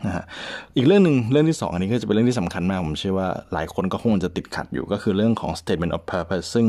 [0.07, 0.25] นะฮะ
[0.77, 6.67] อีกเรื่องหนึ่งเรื่องที่ 2 อันนี้ก็จะเป็นเรื่องที่สำคัญมาก ผมเชื่อว่าหลายคนก็คงจะติดขัดอยู่ก็คือเรื่องของ statement of purpose ซึ่ง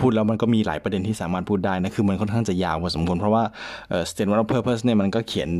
[0.00, 3.42] พูดแล้วมันก็มีหลายประเด็นที่สามารถพูดได้นะ คือมันค่อนข้างจะยาวพอสมควรเพราะว่า
[4.10, 5.50] statement of purpose เนี่ยมันก็เขียน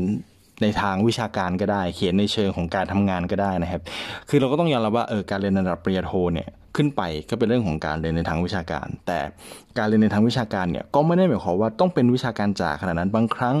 [0.61, 3.81] ในทางวิชาการก็ได้ เขียนในเชิงของการทำงานก็ได้นะครับ
[4.29, 9.19] คือเราก็ต้องยอมรับว่าเออการเรียนระดับปริญญาโทเนี่ยขึ้นไปก็เป็นเรื่องของการเรียนในทางวิชาการ แต่
[9.77, 13.55] การเรียนในทางวิชาการเนี่ยก็ไม่ได้หมายความว่าต้องเป็นวิชาการจ๋าขนาดนั้นบางครั้ง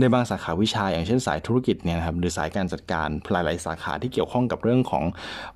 [0.00, 5.04] ในบางสาขาวิชา อย่างเช่นสายธุรกิจเนี่ยครับหรือสายการจัดการหลายๆสาขาที่เกี่ยวข้องกับเรื่องของ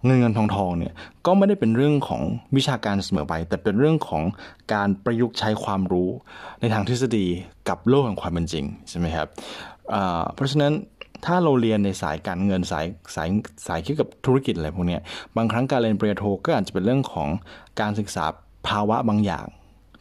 [0.05, 0.93] เงินเงินทองทองเนี่ย
[1.27, 2.23] ก็ไม่ได้เป็นเรื่องของ
[2.57, 4.23] วิชาการเสมอไป แต่เป็นเรื่องของ
[4.75, 6.09] การประยุกต์ใช้ความรู้
[6.61, 7.27] ในทางทฤษฎี
[7.69, 9.29] กับโลกแห่งความเป็นจริงใช่ไหมครับ
[10.35, 10.73] เพราะฉะนั้น
[11.27, 13.29] ถ้าเราเรียนในสายการเงินสายสาย
[13.67, 14.99] สายเกี่ยวกับธุรกิจอะไรพวกนี้
[15.37, 17.29] บางครั้งการเรียนปริญญาโทก็อาจจะเป็นเรื่องของ
[17.81, 18.25] การศึกษา
[18.69, 19.47] ภาวะบางอย่าง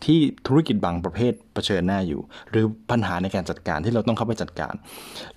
[0.05, 2.21] ที่ธุรกิจบางประเภทเผชิญหน้าอยู่
[2.51, 4.73] หรือปัญหาในการจัดการที่เราต้องเข้าไปจัดการ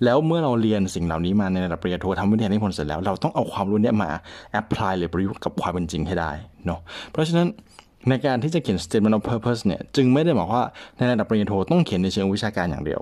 [0.03, 4.09] แล้วเมื่อเราเรียนสิ่งเหล่านี้มาในระดับปริญญาโททำวิทยานิพนธ์เสร็จแล้วเราต้องเอาความรู้นี้มา
[4.51, 6.31] แอพพลายหรือประยุกต์กับความเป็นจริงให้ได้
[6.65, 6.79] เนาะ
[7.11, 7.47] เพราะฉะนั้น
[8.09, 10.63] ในการที่จะเขียน statement of purpose เนี่ยจึงไม่ได้บอกว่า
[10.97, 13.01] ในระดับปริญญาโทต้องเขียนในเชิงวิชาการอย่างเดียว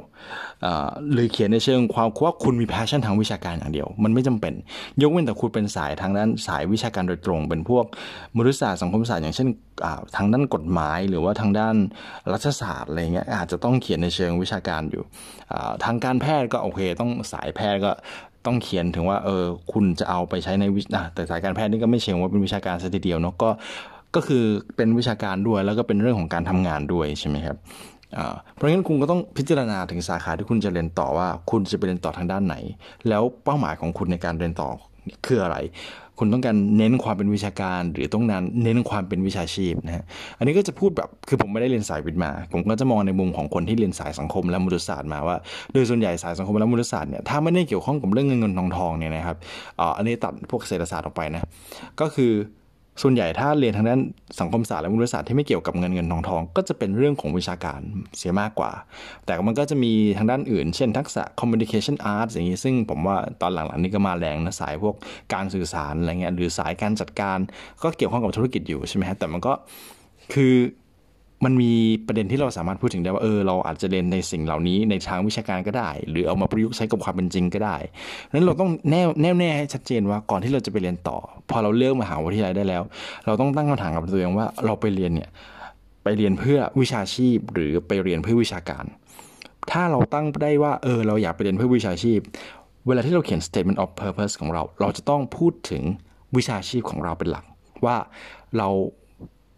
[1.11, 4.53] หรือเขียนในเชิงความว่าคุณมี passion ทางวิชาการอย่างเดียว มันไม่จำเป็น
[5.01, 7.85] ยกเว้นแต่คุณเป็นสายทางด้านสายวิชาการโดยตรง เป็นพวก
[8.37, 9.47] มนุษยศาสตร์สังคมศาสตร์อย่างเช่น
[10.15, 11.75] ทางด้านกฎหมาย หรือว่าทางด้าน
[12.33, 15.03] รัฐศาสตร์อะไรเงี้ยอาจจะต้องเขียนในเชิงวิชาการอยู่
[15.83, 17.91] ทางการแพทย์ก็โอเค ต้องสายแพทย์ก็
[18.45, 20.81] ต้องเขียนถึงว่าเออคุณจะเอาไปใช้ในวิ
[21.13, 23.49] แต่สายการแพทย์นี่ก็ไม่เชิงว่าเป็นวิชาการซะทีเดียวเนาะก็
[24.15, 24.43] ก็คือ
[24.75, 27.57] เป็นวิชาการด้วยแล้วก็เป็นเรื่องของการทำงานด้วยใช่ไหมครับ
[28.55, 32.55] เพราะฉะนั้นคุณก็ต้องพิจารณาถึงสาขาที่คุณจะเรียนต่อว่า คุณจะไปเรียนต่อทางด้านไหน
[33.09, 34.69] แล้วเป้าหมายของคุณในการเรียนต่อ
[35.25, 35.57] คืออะไร
[36.21, 40.05] คุณต้องการเน้นความเป็นวิชาการ หรือต้องนั้นเน้นความเป็นวิชาชีพนะฮะ
[40.37, 45.37] อันนี้ก็จะพูดแบบคือผมไม่ได้เรียนสายวิทย์มา ผมก็จะมองในมุมของคนที่เรียนสายสังคมและมนุษยศาสตร์มาว่า
[45.73, 49.37] โดยส่วนใหญ่สายสังคมและมนุษยศาสตร์เนี่ยถ้าไม่ได้เกี่ยวข้องกับเรื่องเงินเงินทองทองเนี่ยนะครับ
[49.97, 51.49] อันนี้ตัดพวกเศรษฐศาสตร์ออกไปนะ
[52.01, 52.31] ก็คือ
[53.01, 54.01] ส่วนใหญ่ถ้าเรียนทางด้าน
[54.39, 57.79] สังคมศาสตร์และมนุษยศาสตร์ที่ไม่เกี่ยวกับเงินเงินทองทองก็จะเป็นเรื่องของวิชาการ
[58.17, 58.71] เสียมากกว่า
[59.25, 64.95] แต่มันก็จะมีทางด้านอื่น เช่นทักษะ communication arts อย่างนี้ ซึ่งผมว่าตอนหลังๆนี้ก็มาแรงนะสายพวก
[65.33, 67.37] การสื่อสารอะไรเงี้ยหรือสายการจัดการ
[67.83, 69.53] ก็เกี่ยวข้องกับธุรกิจอยู่ใช่ไหมฮะแต่มันก็
[70.33, 70.53] คือ
[71.45, 71.73] มันมี
[72.07, 77.77] ประเด็นที่เราสามารถพูดถึงได้ว่าเออเราอาจจะเรียนในสิ่งเหล่านี้ในทางวิชาการก็ได้ หรือเอามาประยุกต์ใช้กับความเป็นจริงก็ได้
[78.33, 81.17] นั้นเราต้องแน่แน่แน่ให้ชัดเจนว่าก่อนที่เราจะไปเรียนต่อ
[81.49, 82.83] พอเราเลือกมหาวิทยาลัยได้แล้ว
[83.25, 85.29] เราต้องตั้งคำถามกับตัวเองว่าเราไปเรียนเนี่ย
[86.03, 88.85] ไปเรียนเพื่อวิชาชีพ หรือไปเรียนเพื่อวิชาการ
[89.71, 92.19] ถ้าเราตั้งได้ว่าเออเราอยากไปเรียนเพื่อวิชาชีพ
[92.87, 95.83] เวลาที่เราเขียน statement of purpose ของเรา เราจะต้องพูดถึง
[96.37, 97.45] วิชาชีพของเราเป็นหลัก
[97.85, 97.95] ว่า
[98.57, 98.67] เรา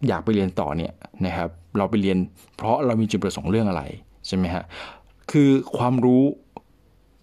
[0.07, 0.93] อยากไปเรียนต่อเนี่ย
[1.25, 2.17] นะครับ เราไปเรียน
[2.57, 3.83] เพราะเรามีจุดประสงค์เรื่องอะไร
[4.27, 4.63] ใช่ไหมฮะ
[5.31, 6.23] คือความรู้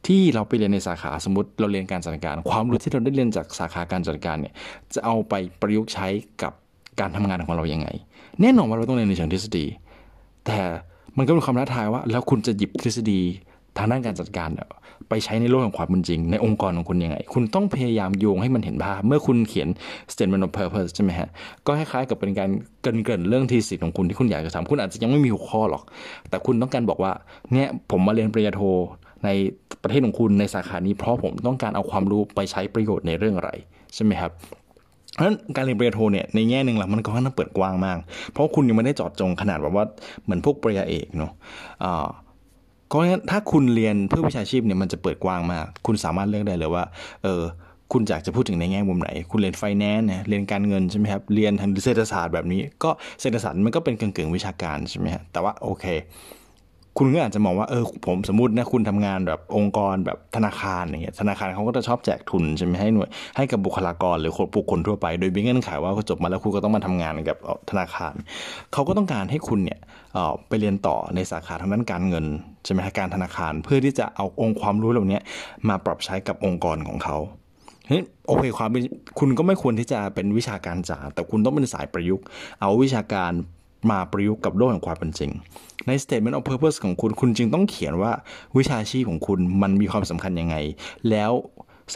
[0.06, 4.54] ที่เราไปเรียนในสาขาสมมติเราเรียนการจัดการ ความรู้ที่เราได้เรียนจากสาขาการจัดการเนี่ย
[4.94, 6.06] จะเอาไปประยุกต์ใช้
[6.42, 6.52] กับ
[7.00, 7.88] การทำงานของเรายังไง
[8.40, 9.64] แน่นอนว่าเราต้องเรียนในเชิงทฤษฎี
[10.46, 10.58] แต่
[11.16, 13.20] มันก็เป็นความท้าทายว่า แล้วคุณจะหยิบทฤษฎี
[13.78, 14.50] ทางด้านการจัดการ
[15.08, 19.68] ไปใช้ในโลกของความเป็นจริง ในองค์กรของคุณยังไง คุณต้องพยายามโยงให้มันเห็นภาพ เมื่อคุณเขียน
[20.12, 21.28] statement of purpose ใช่ไหมฮะ
[21.66, 22.50] ก็คล้ายๆกับเป็นการ
[22.82, 25.82] เกินเกินเรื่องทีสิทธิ์ของคุณที่คุณอยากจะทำคุณอาจจะยังไม่มีหัวข้อหรอก
[26.28, 27.12] แต่คุณต้องการบอกว่า
[27.52, 28.62] เนี่ยผมมาเรียนปริญญาโท
[29.24, 29.28] ใน
[29.82, 33.50] ประเทศของคุณในสาขานี้เพราะผมต้องการเอาความรู้ไปใช้ประโยชน์ในเรื่องอะไร
[33.94, 34.32] ใช่ไหมครับ
[35.14, 37.98] เพราะฉะนั้นการเรียนปริญญาโทเนี่ยในแง่หนึ่งล้วมันก็ค่อนข้างเปิดกว้างมาก
[38.32, 39.84] เพราะคุณยังไม่ได้จอดจงขนาดแบบว่า
[40.24, 41.32] เหมือนพวกปริญญาเอกเนาะ
[42.90, 46.84] ก็งั้นถ้าคุณเรียนเพื่อวิชาชีพเนี่ยมันจะเปิดกว้างมาก คุณสามารถเลือกได้เลยว่า
[47.22, 47.42] เออ
[47.92, 55.84] คุณอยากจะพูดถึงในแง่มุมไหน คุณเรียนไฟแนนซ์เนี่ยเรียนการเงินใช่ไหมครับ เรียนทางเศรษฐศาสตร์แบบนี้ ก็เศรษฐศาสตร์มันก็เป็นกึ่งๆวิชาการใช่ไหมฮะ แต่ว่าโอเค
[56.98, 67.36] คุณก็อาจจะมองว่าเออผมสมมตินะคุณทำงานแบบองค์กรแบบธนาคารอย่างเงี้ยธนาคารเขาก็จะชอบแจกทุนใช่ไหมให้หน่วยให้กับบุคลากรหรือคนบุคคลทั่วไป โดยมีเงื่อนไขว่าจบมาแล้วคุณก็ต้องมาทำงานกับ
[67.70, 68.14] ธนาคาร
[68.72, 69.78] เขาก็ต้องการให้คุณเนี่ย
[70.48, 72.24] ไปเรียนต่อในสาขาทางด้านการเงิน
[72.64, 75.20] ใช่ไหมการธนาคารเพื่อที่จะเอาองค์ความรู้เหล่านี้
[75.68, 77.16] มาปรับใช้กับองค์กรของเขา
[77.88, 78.70] เฮ้ยโอเคความ
[79.18, 82.24] คุณก็ไม่ควรที่จะเป็นวิชาการจ๋าแต่คุณต้องเป็นสายประยุกต์
[82.60, 83.32] เอาวิชาการ
[83.90, 85.30] มาประยุกต์กับโลกแห่งความเป็นจริง
[85.86, 88.12] ใน statement of purpose ของคุณคุณจึงต้องเขียนว่า
[88.58, 90.56] วิชาชีพของคุณมันมีความสำคัญยังไง
[91.10, 91.32] แล้ว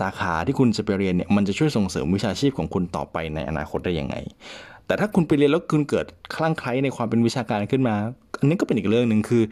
[0.01, 4.17] สาขาที่คุณจะไปเรียนเนี่ยมันจะช่วยส่งเสริมวิชาชีพของคุณต่อไปในอนาคตได้ยังไง
[4.87, 7.95] แต่ถ้าคุณไปเรียนแล้วคุณเกิดคลั่งไคล้ในความเป็นวิชาการขึ้นมา
[8.39, 9.43] อันนี้ก็เป็นอีกเรื่องหนึ่งคือ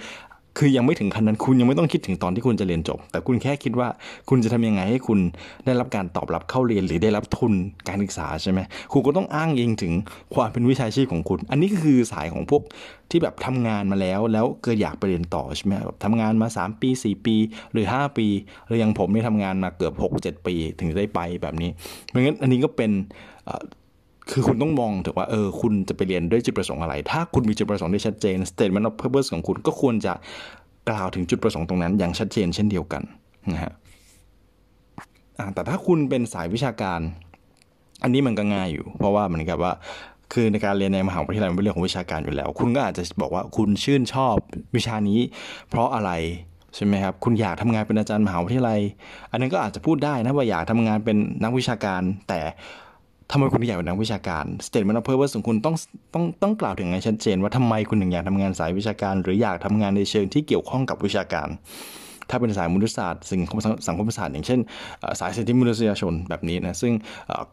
[0.59, 3.89] คือยังไม่ถึงขั้นนั้นคุณยังไม่ต้องคิดถึงตอนที่คุณจะเรียนจบ แต่คุณแค่คิดว่า
[4.29, 5.19] คุณจะทำยังไงให้คุณ
[5.67, 7.53] ได้รับการตอบรับเข้าเรียนหรือได้รับทุน
[7.89, 8.61] การศึกษาใช่ไหม
[8.93, 9.93] คุณก็ต้องอ้างเองถึง
[10.35, 12.63] ความเป็นวิชาชีพของคุณ อันนี้ก็คือสายของพวก
[13.11, 17.37] ที่แบบทำงานมาแล้วแล้วเกิดอยากไปเรียนต่อใช่ไหมแบบทำงานมา 3 ปี 4 ปี
[17.73, 18.27] หรือ 5 ปี
[18.67, 21.71] หรืออย่างผมนี่ทำงานมาเกือบ 6 7 ปี ถึงได้ไปแบบนี้
[22.07, 22.91] เพราะงั้นอันนี้ก็เป็น
[24.33, 30.13] คือคุณต้องมองถึงว่าเออคุณจะไปเรียนด้วยจุดประสงค์อะไร ถ้าคุณมีจุดประสงค์ที่ชัดเจน statement of purpose ของคุณก็ควรจะ
[30.89, 33.03] กล่าวถึงจุดประสงค์ตรงนั้นอย่างชัดเจนเช่นเดียวกัน
[33.53, 33.73] นะฮะ
[35.55, 37.01] แต่ถ้าคุณเป็นสายวิชาการ
[38.03, 39.73] อันนี้มันก็ง่ายอยู่ เพราะว่าเหมือนกับว่า
[40.33, 44.35] คือในการเรียนในมหาวิทยาลัยมันเป็นเรื่องของวิชาการอยู่แล้ว คุณก็อาจจะบอกว่าคุณชื่นชอบ
[44.77, 45.21] วิชานี้
[45.69, 46.11] เพราะอะไร
[46.75, 48.81] ใช่ไหมครับ คุณอยากทำงานเป็นอาจารย์มหาวิทยาลัย
[49.31, 52.41] อันนั้นก็อาจจะพูดได้นะว่าอยากทำงานเป็นนักวิชาการ แต่
[53.33, 55.75] ทำไมคุณอยากเป็นนักวิชาการ statement of purpose ของคุณต้อง
[56.15, 61.49] ต้องต้องกล่าวถึงให้ชัดเจน ว่าทำไมคุณถึงอยากทำงานสายวิชาการ หรืออยากทำงานในเชิงที่เกี่ยวข้องกับวิชาการ
[62.31, 63.41] ถ้าเป็นสายมนุษยศาสตร์สิ่ง
[63.89, 64.61] สังคมศาสตร์อย่างเช่น
[65.21, 66.93] สายสิทธิมนุษยชนแบบนี้นะซึ่ง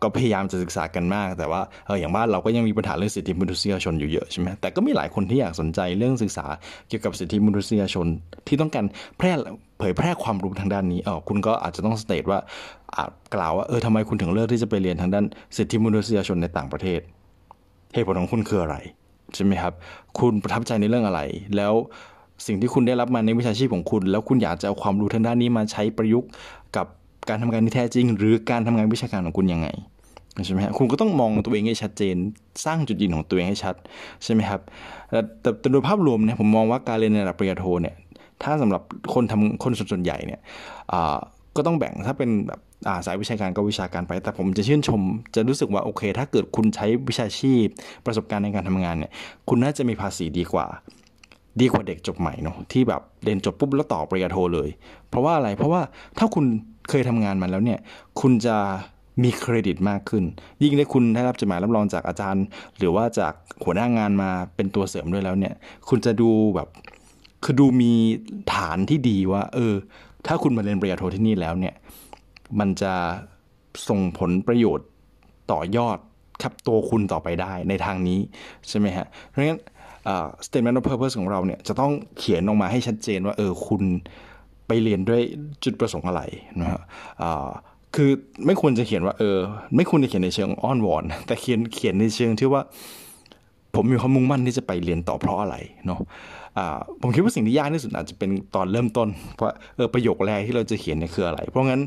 [0.02, 1.62] ก็พยายามจะศึกษากันมาก แต่ว่า
[2.00, 6.46] อย่างบ้านเราก็ยังมีปัญหาเรื่องสิทธิมนุษยชนอยู่เยอะใช่ไหมแต่ก็มีหลายคนที่อยากสนใจเรื่องศึกษา
[6.90, 8.08] เกี่ยวกับสิทธิมนุษยชน
[8.48, 8.86] ที่ต้องการ
[9.18, 9.32] แพร่
[9.80, 12.40] เผยแพร่ความรู้ทางด้านนี้เออคุณก็อาจจะต้องสเตทว่า
[13.36, 15.26] กล่าวว่าเออทำไมคุณถึงเลือกที่จะไปเรียนทางด้าน
[15.58, 17.00] สิทธิมนุษยชนในต่างประเทศ
[17.94, 18.78] เหตุผลของคุณคืออะไร
[19.36, 19.74] ใช่ไหมครับ
[20.20, 21.22] คุณประทับใจในเรื่องอะไร
[21.56, 21.74] แล้ว
[22.46, 26.30] สิ่งที่คุณได้รับมาในวิชาชีพของคุณ แล้วคุณอยากจะเอาความรู้ทางด้านนี้มาใช้ประยุกต์
[26.76, 26.86] กับ
[27.30, 29.68] การทำงานที่แท้จริง หรือการทำงานวิชาการของคุณยังไง
[30.46, 32.16] ใช่ไหมครับคุณก็ต้องมองตัวเองให้ชัดเจน
[32.66, 33.76] สร้างจุดยืนของตัวเองให้ชัด
[34.24, 34.62] ใช่ไหมครับ
[35.12, 35.20] แต่
[35.60, 37.96] แต่โดยภาพรวมเนี่ยผมมองว่าการเรียนในระดับปริญญาโทเนี่ย
[38.44, 38.82] ถ้าสำหรับ
[39.14, 40.42] คนทำคนส่วนใหญ่เนี่ย
[41.56, 42.60] ก็ต้องแบ่งถ้าเป็นแบบ
[43.06, 45.02] สายวิชาการก็วิชาการไป แต่ผมจะชื่นชม
[45.36, 47.66] จะรู้สึกว่าโอเค ถ้าเกิดคุณใช้วิชาชีพ
[48.06, 49.12] ประสบการณ์ในการทำงานเนี่ย
[49.50, 50.66] คุณน่าจะมีภาษีดีกว่า
[51.62, 54.70] ดีกว่าเด็กจบใหม่เนาะที่แบบเรียนจบปุ๊บแล้วต่อปริญญาโทเลย
[55.10, 55.82] เพราะว่าอะไรเพราะว่า
[56.18, 56.46] ถ้าคุณ
[56.90, 57.80] เคยทำงานมาแล้วเนี่ย
[58.22, 58.58] คุณจะ
[59.24, 60.24] มีเครดิตมากขึ้น
[60.64, 62.46] ยิ่งได้คุณได้รับจดหมายรับรองจากอาจารย์
[62.78, 65.54] หรือว่าจากหัวหน้างานมาเป็นตัวเสริมด้วยแล้วเนี่ย
[65.90, 66.68] คุณจะดูแบบ
[67.44, 67.92] คือดูมี
[68.54, 69.74] ฐานที่ดีว่า เออ
[70.28, 71.76] ถ้าคุณมาเรียนปริญญาโทที่นี่แล้วเนี่ย
[72.60, 72.94] มันจะ
[73.88, 74.88] ส่งผลประโยชน์
[75.52, 75.98] ต่อยอด
[76.42, 78.20] ครับตัวคุณต่อไปได้ในทางนี้
[78.70, 79.60] ใช่ไหมฮะเพราะงั้น
[80.48, 83.82] statement of purpose ของเราเนี่ยจะต้องเขียนออกมาให้ชัดเจนว่าเออคุณ
[84.68, 85.22] ไปเรียนด้วย
[85.64, 86.22] จุดประสงค์อะไร
[86.60, 86.82] นะฮะ
[87.96, 88.10] คือ
[88.46, 89.38] ไม่ควรจะเขียนว่าเออ
[89.76, 92.62] ไม่ควรจะเขียนในเชิงอ้อนวอน แต่เขียนเขียนในเชิงที่ว่า
[93.76, 95.56] ผมมีความมุ่งมั่นที่จะไปเรียนต่อเพราะอะไร
[95.86, 96.00] เนาะ
[97.02, 101.82] ผมคิดว่าสิ่งที่ยากที่สุดอาจจะเป็นตอนเริ่มต้นเพราะเออประโยคแรกที่เราจะเขียนเนี่ยคืออะไร เพราะงั้น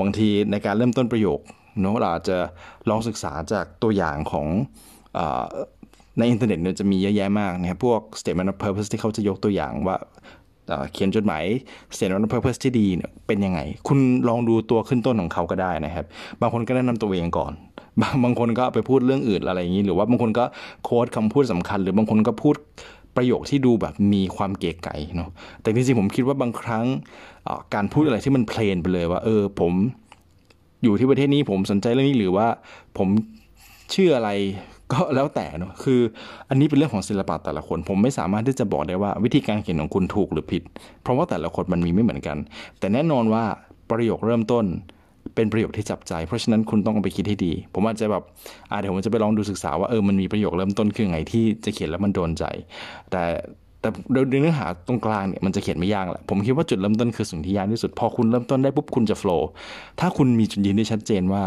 [0.00, 1.40] บางทีในการเริ่มต้นประโยค
[1.80, 2.38] เนาะเราอาจจะ
[2.88, 4.46] ลองศึกษาจากตัวอย่างของ
[6.18, 9.96] ในอินเทอร์เน็ตเนี่ยจะมีเยอะแยะมากนะครับ พวก statement of purpose ที่เขาจะยกตัวอย่างว่า
[10.92, 11.44] เขียนจดหมาย
[11.94, 16.04] statement of purpose ที่ดีเนี่ยเป็นยังไง คุณลองดูตัวขึ้นต้นของเขาก็ได้นะครับ
[16.40, 17.52] บางคนก็แนะนำตัวเองก่อน
[18.00, 20.44] บางบางคนก็ไปพูดเรื่องอื่นอะไรอย่างนี้ หรือว่าบางคนก็
[20.84, 22.56] โค้ดคำพูดสำคัญ หรือบางคนก็พูด
[23.16, 25.30] ประโยคที่ดูแบบมีความเก๋ไก๋เนาะ
[25.62, 26.84] แต่จริงๆผมคิดว่าบางครั้ง
[27.74, 29.72] การพูดอะไรที่มันเพลนไปเลยว่า เออผม
[30.82, 32.46] อยู่ที่ประเทศนี้ผมสนใจเรื่องนี้หรือว่า
[32.98, 33.08] ผม
[33.90, 34.30] เชื่ออะไร
[34.92, 36.00] ก็แล้วแต่เนาะคือ
[36.48, 40.62] อันนี้เป็นเรื่องของศิลปะแต่ละคน ผมไม่สามารถที่จะบอกได้ว่าวิธีการเขียนของคุณถูกหรือผิด
[41.02, 42.36] เพราะว่าแต่ละคนมันมีไม่เหมือนกัน
[42.78, 43.44] แต่แน่นอนว่า
[43.90, 44.64] ประโยคเริ่มต้น
[45.34, 48.22] เป็นประโยคที่จับใจ เพราะฉะนั้นคุณต้องไปคิดให้ดี ผมอาจจะแบบ
[48.70, 52.44] อ่าเดี๋ยวผมจะไปลองดูศึกษาว่าเออมันมีประโยคเริ่มต้นคือไงที่จะเขียนแล้วมันโดนใจ
[53.10, 53.22] แต่
[53.80, 59.48] แต่โดยเนื้อหาตรงกลางเนี่ยมันจะเขียนไม่ยากแหละผมคิดว่าจุดเริ่มต้นคือสิ่งที่ยากที่สุด พอคุณเริ่มต้นได้ปุ๊บคุณจะโฟล์
[60.00, 61.42] ถ้าคุณมีจุดยืนที่ชัดเจนว่า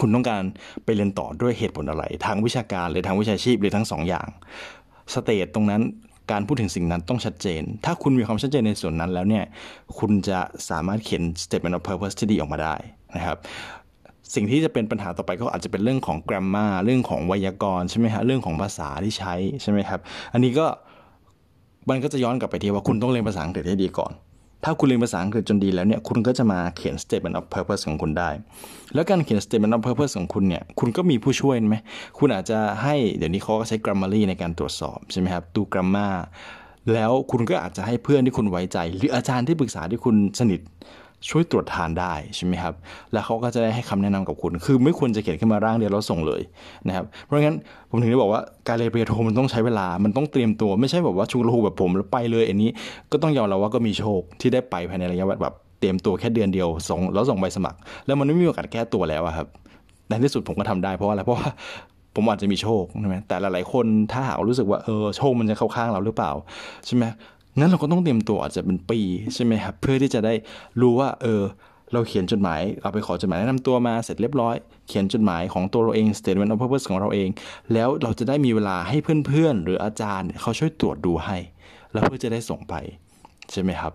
[0.00, 0.42] คุณต้องการ
[0.84, 4.28] ไปเรียนต่อด้วยเหตุผลอะไร ทางวิชาการหรือทางวิชาชีพหรือทั้งสองอย่าง
[5.12, 5.82] สเตตตรงนั้น
[6.32, 9.44] การพูดถึงสิ่งนั้นต้องชัดเจน ถ้าคุณมีความชัดเจนในส่วนนั้นแล้วเนี่ย
[9.98, 10.38] คุณจะ
[10.70, 12.74] สามารถเขียน statement of purpose ที่ดีออกมาได้
[13.16, 13.38] นะครับ
[14.34, 20.00] สิ่งที่จะเป็นปัญหาต่อไปก็อาจจะเป็นเรื่องของ grammar เรื่องของไวยากรณ์ใช่ไหมฮะ เรื่องของภาษาที่ใช้ใช่ไหมครับ
[20.32, 20.66] อันนี้ก็
[21.90, 24.12] มันก็จะย้อนกลับไปที่ว่าคุณต้องเรียนภาษาอังกฤษให้ดีก่อน
[24.64, 28.30] ถ้าคุณเรียนภาษาอังกฤษจนดีแล้วเนี่ยคุณก็จะมาเขียน statement of purpose ของคุณได้
[28.94, 31.76] แล้วการเขียน statement of purpose ของคุณเนี่ยคุณก็มีผู้ช่วยไหม
[32.18, 36.14] คุณอาจจะให้เดี๋ยวนี้เขาก็ใช้ grammarly ในการตรวจสอบใช่ไหมครับดู grammar
[36.92, 40.60] แล้วคุณก็อาจจะให้เพื่อนที่คุณไว้ใจ หรืออาจารย์ที่ปรึกษาที่คุณสนิท
[41.30, 42.74] ช่วยตรวจทานได้ใช่ไหมครับ
[43.12, 46.42] แล้วเขาก็จะได้ให้คำแนะนำกับคุณ คือไม่ควรจะเขียนขึ้นมาร่างเดียวแล้วส่งเลย
[46.86, 47.56] นะครับ เพราะงั้น
[47.90, 52.70] ผมถึงได้บอกว่าการเรียนปริญญาโทมันต้องใช้เวลา มันต้องเตรียมตัว ไม่ใช่แบบว่าชูรูแบบผมแล้วไปเลยอันนี้
[53.12, 59.46] ก็ต้องยอมรับว่าก็มีโชคที่ได้ไปภายในระยะแบบเตรียมตัวแค่เดือนเดียวส่งแล้วส่งใบสมัคร แล้วมันไม่มีโอกาสแก้ตัวแล้วครับ
[60.08, 61.48] ในที่สุดผมก็ทำได้เพราะอะไร เพราะว่า
[62.14, 66.30] ผมอาจจะมีโชคใช่ไหมแต่หลายๆคนถ้าหากรู้สึกว่าเออโชคมันจะเข้าข้างเราหรือเปล่า
[66.86, 67.04] ใช่ไหม
[67.58, 69.00] งั้นเราก็ต้องเตรียมตัวอาจจะเป็นปี
[69.34, 70.34] ใช่ไหมครับ เพื่อที่จะได้
[70.80, 71.42] รู้ว่า เออ
[71.92, 74.56] เราเขียนจดหมาย เราไปขอจดหมายแนะนำตัวมาเสร็จเรียบร้อย
[74.88, 77.28] เขียนจดหมายของตัวเราเอง statement of purpose ของเราเอง
[77.72, 81.36] แล้วเราจะได้มีเวลาให้เพื่อนๆ หรืออาจารย์เขาช่วยตรวจดูให้
[81.92, 82.74] แล้วเพื่อจะได้ส่งไป
[83.52, 83.92] ใช่ไหมครับ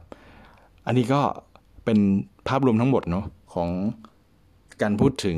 [0.87, 1.21] อันนี้ก็
[1.85, 1.99] เป็น
[2.47, 3.69] ภาพรวมทั้งหมดเนาะของ
[4.81, 5.37] การพูดถึง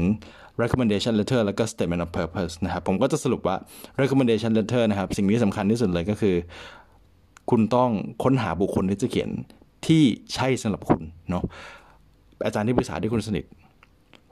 [0.61, 3.55] recommendation letter แล้วก็ statement of purpose นะครับ ผมก็จะสรุปว่า
[4.01, 6.35] recommendation letter นะครับ สิ่งที่สำคัญที่สุดเลยก็คือ
[7.49, 7.89] คุณต้อง
[8.23, 9.29] ค้นหาบุคคลที่จะเขียน
[9.87, 11.43] ที่ใช่สำหรับคุณเนาะ
[12.45, 13.45] อาจารย์ที่ปรึกษาที่คุณสนิท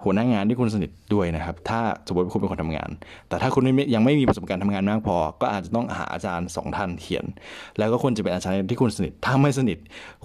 [0.03, 2.89] หัวหน้างานที่คุณสนิทด้วยนะครับ ถ้าสมมติคุณเป็นคนทำงาน
[3.29, 7.25] แต่ถ้าคุณยังไม่มีประสบการณ์ทำงานมากพอ ก็อาจจะต้องหาอาจารย์สองท่านเขียน
[7.77, 9.77] แล้วก็ควรจะเป็นอาจารย์ที่คุณสนิท ถ้าไม่สนิท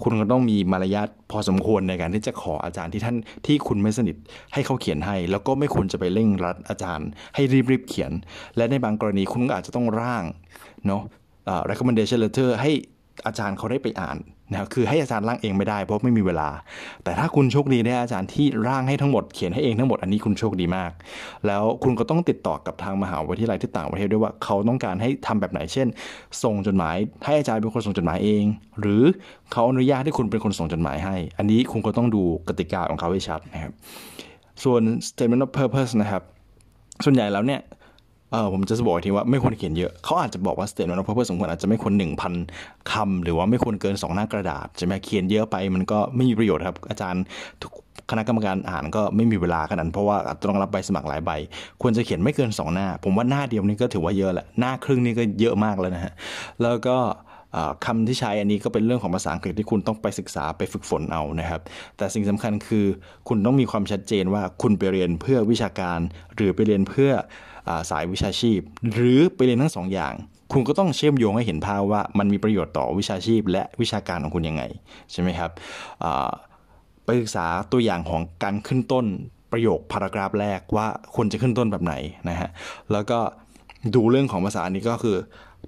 [0.03, 4.15] คุณก็ต้องมีมารยาทพอสมควรในการที่จะขออาจารย์ที่ท่านที่คุณไม่สนิท
[4.53, 8.11] ให้เขาเขียนให้ แล้วก็ไม่ควรจะไปเร่งรัดอาจารย์ ให้รีบๆเขียน
[8.57, 10.23] และในบางกรณีคุณก็อาจจะต้องร่าง
[10.87, 11.01] เนาะ
[11.69, 12.71] recommendation letter ให้
[13.25, 14.17] อาจารย์เขาได้ไปอ่าน
[14.51, 16.49] นะครับคือให้อาจารย์ร่างเองไม่ได้เพราะไม่มีเวลา
[17.03, 20.91] แต่ถ้าคุณโชคดีได้อาจารย์ที่ร่างให้ทั้งหมดเขียนให้เองทั้งหมดอันนี้คุณโชคดีมาก
[21.47, 25.87] แล้วคุณก็ต้องติดต่อกับทางมหาวิทยาลัยที่ต่างประเทศด้วยว่าเขาต้องการให้ทำแบบไหนเช่น
[26.43, 28.43] ส่งจดหมายให้อาจารย์เป็นคนส่งจดหมายเอง
[28.79, 29.03] หรือ
[29.51, 33.73] เขาอนุญาตให้คุณเป็นคนส่งจดหมายให้ อันนี้คุณก็ต้องดูกติกาของเขาให้ชัดนะครับ
[34.63, 36.23] ส่วน statement of purpose นะครับ
[37.03, 37.61] ส่วนใหญ่แล้วเนี่ย
[38.35, 41.93] ออผมจะบอกทีว่าไม่ควรเขียนเยอะเขาอาจจะบอกว่า statement of purpose ของคุณอาจจะไม่ควร
[42.41, 47.23] 1,000คำหรือว่าไม่ควรเกิน 2 หน้ากระดาษใช่ไหมเขียนเยอะไปมันก็ไม่มีประโยชน์ครับ อาจารย์
[48.11, 50.17] คณะกรรมการอ่านก็ไม่มีเวลาขนาดเพราะว่า
[50.49, 51.31] ต้องรับใบสมัครหลายใบ
[51.81, 56.13] ควรจะเขียนไม่เกิน 2 หน้า ผมว่าหน้าเดียวนี่ก็ถือว่าเยอะแหละหน้าครึ่งนี่ก็เยอะมากแล้วนะฮะ
[56.61, 56.97] แล้วก็
[57.85, 61.61] คำที่ใช้อันนี้ก็เป็นเรื่องของภาษาอังกฤษที่คุณต้องไปศึกษาไปฝึกฝนเอานะครับ
[61.97, 62.85] แต่สิ่งสำคัญคือ
[63.27, 65.99] คุณต้องมีความชัดเจนว่าคุณไปเรียนเพื่อวิชาการ
[66.35, 67.11] หรือไปเรียนเพื่อ
[67.89, 68.59] สายวิชาชีพ
[68.93, 70.13] หรือไปเรียนทั้งสองอย่าง
[70.51, 74.63] คุณก็ต้องเชื่อมโยงให้เห็นภาพว่ามันมีประโยชน์ต่อวิชาชีพ และวิชาการของคุณยังไง
[75.11, 75.51] ใช่ไหมครับ
[77.05, 79.05] ไปศึกษาตัวอย่างของการขึ้นต้น
[79.51, 81.93] ประโยคพารากราฟแรกว่าควรจะขึ้นต้นแบบไหน
[82.29, 82.49] นะฮะ
[82.91, 83.19] แล้วก็
[83.95, 85.17] ดูเรื่องของภาษานี้ก็คือ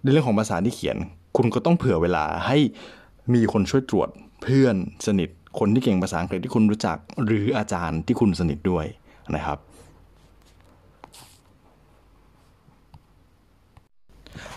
[0.04, 0.98] ในเรื่องของภาษาที่เขียน
[1.38, 2.58] คุณก็ต้องเผื่อเวลาให้
[3.34, 4.10] มีคนช่วยตรวจ
[4.44, 5.30] เพื่อนสนิท
[5.60, 8.86] คนที่เก่งภาษาอังกฤษที่คุณรู้จัก หรืออาจารย์ที่คุณสนิทด้วย
[9.36, 9.58] นะครับ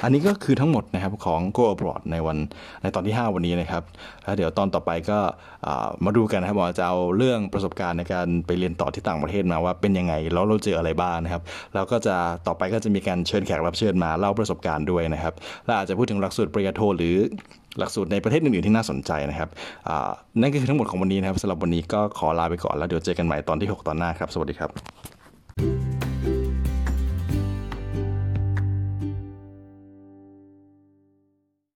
[0.05, 2.37] อันนี้ก็คือทั้งหมดนะครับของ Go Abroad ในวัน
[2.83, 3.83] ในตอนที่ 5 วันนี้นะครับ
[4.25, 5.19] แล้วเดี๋ยวตอนต่อไปก็
[6.05, 11.43] มาดูกันนะครับว่าจะเอาเรื่องประสบการณ์ในการไปเรียนต่อที่ต่างประเทศมาว่าเป็นยังไงแล้วเราเจออะไรบ้างนะครับ
[11.75, 15.35] แล้วก็จะต่อไปก็จะมีการเชิญแขกรับเชิญมาเล่าประสบการณ์ด้วยนะครับ
[15.67, 17.17] และอาจจะพูดถึงหลักสูตรปริญญาโทหรือ
[17.79, 19.49] หลักสูตรในประเทศอื่นๆที่น่าสนใจนะครับ
[20.41, 24.71] นั่นก็คือทั้งหมดของวันนี้นะครับสำหรับวันนี้ก็ขอลาไปก่อนแล้วเดี๋ยวเจอกันใหม่ตอนที่ 6 ตอนหน้าครับ สวัสดีครับ